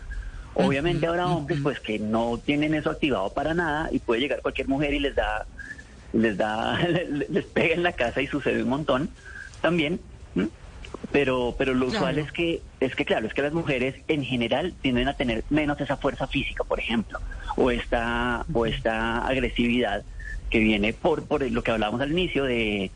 Obviamente 0.53 1.07
habrá 1.07 1.27
hombres 1.27 1.59
pues 1.61 1.79
que 1.79 1.97
no 1.99 2.37
tienen 2.43 2.73
eso 2.73 2.89
activado 2.89 3.31
para 3.33 3.53
nada 3.53 3.89
y 3.91 3.99
puede 3.99 4.21
llegar 4.21 4.41
cualquier 4.41 4.67
mujer 4.67 4.93
y 4.93 4.99
les 4.99 5.15
da, 5.15 5.45
les 6.13 6.35
da, 6.37 6.77
les 7.29 7.45
pega 7.45 7.73
en 7.75 7.83
la 7.83 7.93
casa 7.93 8.21
y 8.21 8.27
sucede 8.27 8.61
un 8.63 8.69
montón 8.69 9.09
también. 9.61 9.99
Pero, 11.11 11.55
pero 11.57 11.73
lo 11.73 11.87
usual 11.87 12.15
Claro. 12.15 12.25
es 12.27 12.31
que, 12.31 12.61
es 12.79 12.95
que 12.95 13.03
claro, 13.05 13.27
es 13.27 13.33
que 13.33 13.41
las 13.41 13.51
mujeres 13.53 13.95
en 14.07 14.23
general 14.23 14.73
tienden 14.81 15.09
a 15.09 15.13
tener 15.15 15.43
menos 15.49 15.79
esa 15.81 15.97
fuerza 15.97 16.27
física, 16.27 16.63
por 16.63 16.79
ejemplo, 16.79 17.19
o 17.57 17.69
esta, 17.69 18.45
o 18.53 18.65
esta 18.65 19.17
agresividad 19.25 20.05
que 20.49 20.59
viene 20.59 20.93
por, 20.93 21.25
por 21.25 21.49
lo 21.49 21.63
que 21.63 21.71
hablábamos 21.71 21.99
al 22.01 22.11
inicio 22.11 22.45
de, 22.45 22.91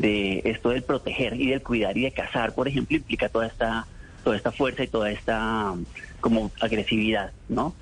de 0.00 0.42
esto 0.44 0.70
del 0.70 0.82
proteger 0.82 1.40
y 1.40 1.48
del 1.48 1.62
cuidar 1.62 1.96
y 1.96 2.02
de 2.02 2.12
cazar, 2.12 2.54
por 2.54 2.68
ejemplo, 2.68 2.96
implica 2.96 3.28
toda 3.28 3.46
esta, 3.46 3.86
toda 4.22 4.36
esta 4.36 4.52
fuerza 4.52 4.84
y 4.84 4.88
toda 4.88 5.10
esta 5.10 5.72
um, 5.72 5.84
como 6.20 6.50
agresividad, 6.60 7.32
¿no? 7.48 7.74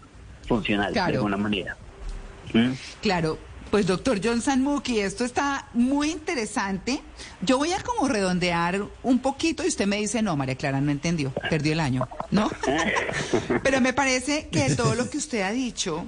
Funcional 0.47 0.93
de 0.93 1.01
alguna 1.01 1.37
manera. 1.37 1.77
¿Mm? 2.53 2.73
Claro, 3.01 3.39
Pues 3.71 3.87
doctor 3.89 4.21
John 4.23 4.41
Sanmuki, 4.41 5.01
esto 5.01 5.25
está 5.25 5.69
muy 5.73 6.13
interesante. 6.13 7.01
Yo 7.41 7.59
voy 7.59 7.73
a 7.73 7.83
como 7.83 8.07
redondear 8.07 8.85
un 9.03 9.19
poquito 9.19 9.65
y 9.65 9.69
usted 9.69 9.87
me 9.87 9.97
dice, 9.97 10.23
no, 10.23 10.37
María 10.37 10.55
Clara 10.55 10.81
no 10.81 10.93
entendió, 10.93 11.33
perdió 11.51 11.73
el 11.73 11.81
año, 11.81 12.09
¿no? 12.31 12.49
Pero 13.65 13.81
me 13.81 13.93
parece 13.93 14.47
que 14.49 14.77
todo 14.77 14.95
lo 14.95 15.11
que 15.11 15.19
usted 15.19 15.43
ha 15.43 15.51
dicho, 15.51 16.07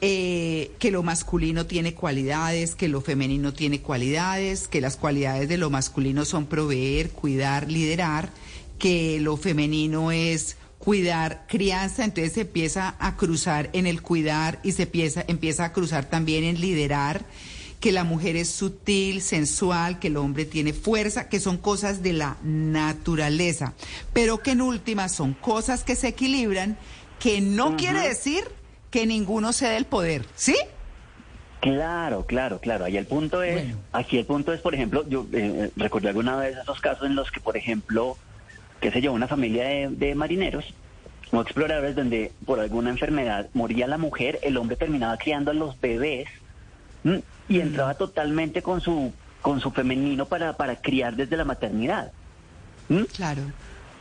eh, 0.00 0.72
que 0.78 0.90
lo 0.90 1.02
masculino 1.02 1.64
tiene 1.64 1.94
cualidades, 1.94 2.74
que 2.74 2.88
lo 2.88 3.00
femenino 3.00 3.54
tiene 3.54 3.80
cualidades, 3.80 4.68
que 4.68 4.82
las 4.82 4.96
cualidades 4.96 5.48
de 5.48 5.56
lo 5.56 5.70
masculino 5.70 6.24
son 6.24 6.46
proveer, 6.46 7.10
cuidar, 7.10 7.70
liderar, 7.70 8.30
que 8.78 9.18
lo 9.20 9.38
femenino 9.38 10.12
es 10.12 10.56
cuidar 10.78 11.46
crianza, 11.48 12.04
entonces 12.04 12.34
se 12.34 12.42
empieza 12.42 12.94
a 12.98 13.16
cruzar 13.16 13.70
en 13.72 13.86
el 13.86 14.02
cuidar 14.02 14.60
y 14.62 14.72
se 14.72 14.82
empieza, 14.82 15.24
empieza 15.28 15.64
a 15.64 15.72
cruzar 15.72 16.10
también 16.10 16.44
en 16.44 16.60
liderar, 16.60 17.24
que 17.80 17.90
la 17.90 18.04
mujer 18.04 18.36
es 18.36 18.50
sutil, 18.50 19.22
sensual, 19.22 19.98
que 19.98 20.08
el 20.08 20.16
hombre 20.16 20.44
tiene 20.44 20.72
fuerza, 20.72 21.28
que 21.28 21.40
son 21.40 21.56
cosas 21.56 22.02
de 22.02 22.12
la 22.12 22.36
naturaleza, 22.42 23.74
pero 24.12 24.42
que 24.42 24.52
en 24.52 24.60
últimas 24.60 25.12
son 25.12 25.34
cosas 25.34 25.84
que 25.84 25.96
se 25.96 26.08
equilibran, 26.08 26.78
que 27.18 27.40
no 27.40 27.76
quiere 27.76 28.00
decir 28.00 28.44
que 28.90 29.06
ninguno 29.06 29.52
se 29.52 29.66
dé 29.66 29.76
el 29.76 29.84
poder, 29.84 30.24
¿sí? 30.34 30.56
Claro, 31.60 32.26
claro, 32.26 32.60
claro. 32.60 32.84
Ahí 32.84 32.96
el 32.96 33.06
punto 33.06 33.42
es, 33.42 33.54
Bueno. 33.54 33.78
aquí 33.92 34.18
el 34.18 34.24
punto 34.26 34.52
es, 34.52 34.60
por 34.60 34.74
ejemplo, 34.74 35.04
yo 35.08 35.26
eh, 35.32 35.70
recordé 35.76 36.08
alguna 36.08 36.36
vez 36.36 36.56
esos 36.56 36.80
casos 36.80 37.06
en 37.06 37.16
los 37.16 37.30
que, 37.30 37.40
por 37.40 37.56
ejemplo, 37.56 38.16
qué 38.80 38.90
sé 38.92 39.00
yo, 39.00 39.12
una 39.12 39.26
familia 39.26 39.64
de, 39.64 39.88
de 39.90 40.14
marineros 40.14 40.74
o 41.32 41.40
exploradores 41.40 41.96
donde 41.96 42.30
por 42.44 42.60
alguna 42.60 42.90
enfermedad 42.90 43.48
moría 43.52 43.88
la 43.88 43.98
mujer, 43.98 44.38
el 44.42 44.56
hombre 44.56 44.76
terminaba 44.76 45.16
criando 45.16 45.50
a 45.50 45.54
los 45.54 45.80
bebés 45.80 46.28
¿m? 47.04 47.22
y 47.48 47.58
entraba 47.60 47.94
totalmente 47.94 48.62
con 48.62 48.80
su 48.80 49.12
con 49.42 49.60
su 49.60 49.70
femenino 49.70 50.26
para, 50.26 50.56
para 50.56 50.76
criar 50.76 51.14
desde 51.14 51.36
la 51.36 51.44
maternidad. 51.44 52.10
Claro. 53.14 53.42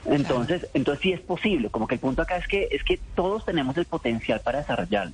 Entonces, 0.06 0.68
entonces 0.74 1.02
sí 1.02 1.14
es 1.14 1.20
posible. 1.22 1.70
Como 1.70 1.88
que 1.88 1.96
el 1.96 2.00
punto 2.02 2.22
acá 2.22 2.38
es 2.38 2.48
que 2.48 2.68
es 2.72 2.84
que 2.84 3.00
todos 3.16 3.46
tenemos 3.46 3.76
el 3.78 3.86
potencial 3.86 4.40
para 4.42 4.60
desarrollarlo. 4.60 5.14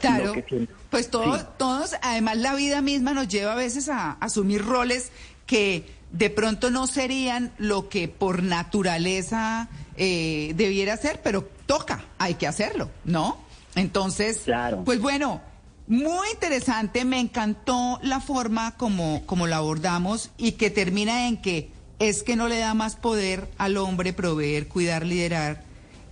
Claro, 0.00 0.32
que 0.32 0.68
pues 0.90 1.10
todos, 1.10 1.40
Sí. 1.40 1.46
todos, 1.58 1.96
además 2.02 2.36
la 2.38 2.54
vida 2.54 2.80
misma 2.80 3.12
nos 3.12 3.28
lleva 3.28 3.52
a 3.52 3.56
veces 3.56 3.88
a, 3.88 4.12
asumir 4.12 4.64
roles 4.64 5.10
que 5.46 5.84
de 6.12 6.30
pronto 6.30 6.70
no 6.70 6.86
serían 6.86 7.52
lo 7.58 7.88
que 7.88 8.08
por 8.08 8.42
naturaleza 8.42 9.68
eh, 9.96 10.52
debiera 10.54 10.96
ser, 10.96 11.20
pero 11.22 11.42
toca, 11.66 12.04
hay 12.18 12.34
que 12.34 12.46
hacerlo, 12.46 12.90
¿no? 13.04 13.38
Entonces, 13.74 14.42
Claro. 14.44 14.82
pues 14.84 15.00
bueno, 15.00 15.42
muy 15.88 16.28
interesante, 16.32 17.04
me 17.04 17.18
encantó 17.18 17.98
la 18.02 18.20
forma 18.20 18.76
como, 18.76 19.22
como 19.26 19.46
la 19.46 19.56
abordamos 19.56 20.30
y 20.38 20.52
que 20.52 20.70
termina 20.70 21.26
en 21.28 21.38
que 21.38 21.70
es 21.98 22.22
que 22.22 22.36
no 22.36 22.48
le 22.48 22.58
da 22.58 22.74
más 22.74 22.96
poder 22.96 23.48
al 23.58 23.76
hombre 23.76 24.12
proveer, 24.12 24.68
cuidar, 24.68 25.04
liderar, 25.04 25.62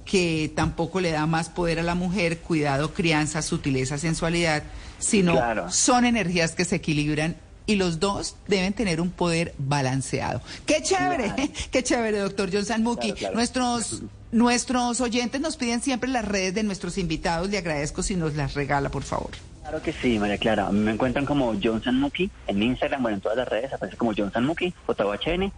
que 0.04 0.52
tampoco 0.54 1.00
le 1.00 1.10
da 1.10 1.26
más 1.26 1.48
poder 1.48 1.78
a 1.80 1.82
la 1.82 1.94
mujer, 1.94 2.38
cuidado, 2.38 2.94
crianza, 2.94 3.42
sutileza, 3.42 3.98
sensualidad, 3.98 4.62
sino 4.98 5.32
Claro. 5.32 5.70
son 5.70 6.04
energías 6.04 6.52
que 6.52 6.64
se 6.64 6.76
equilibran 6.76 7.36
y 7.66 7.74
los 7.74 7.98
dos 7.98 8.36
deben 8.46 8.72
tener 8.72 9.00
un 9.00 9.10
poder 9.10 9.54
balanceado. 9.58 10.40
Qué 10.66 10.82
chévere, 10.82 11.24
Claro. 11.34 11.42
qué 11.72 11.82
chévere, 11.82 12.18
doctor 12.18 12.50
John 12.52 12.64
Sanmuki. 12.64 13.08
Claro, 13.08 13.18
claro. 13.18 13.34
Nuestros, 13.34 14.02
nuestros 14.30 15.00
oyentes 15.00 15.40
nos 15.40 15.56
piden 15.56 15.82
siempre 15.82 16.08
las 16.08 16.24
redes 16.24 16.54
de 16.54 16.62
nuestros 16.62 16.98
invitados. 16.98 17.50
Le 17.50 17.58
agradezco 17.58 18.02
si 18.04 18.14
nos 18.14 18.34
las 18.36 18.54
regala, 18.54 18.90
por 18.90 19.02
favor. 19.02 19.30
Claro 19.62 19.82
que 19.82 19.92
sí, 19.92 20.16
María 20.20 20.38
Clara. 20.38 20.70
Me 20.70 20.92
encuentran 20.92 21.26
como 21.26 21.54
John 21.60 21.82
Sanmuki 21.82 22.30
en 22.46 22.62
Instagram, 22.62 23.02
bueno, 23.02 23.16
en 23.16 23.20
todas 23.20 23.36
las 23.38 23.48
redes 23.48 23.72
aparece 23.72 23.96
como 23.96 24.12
John 24.16 24.32
Sanmuki, 24.32 24.72
JHN, 24.86 25.52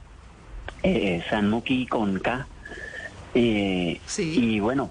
eh, 0.82 1.22
Sanmuki 1.28 1.86
con 1.86 2.18
K. 2.18 2.46
Eh, 3.34 4.00
Sí. 4.06 4.54
Y 4.56 4.60
bueno, 4.60 4.90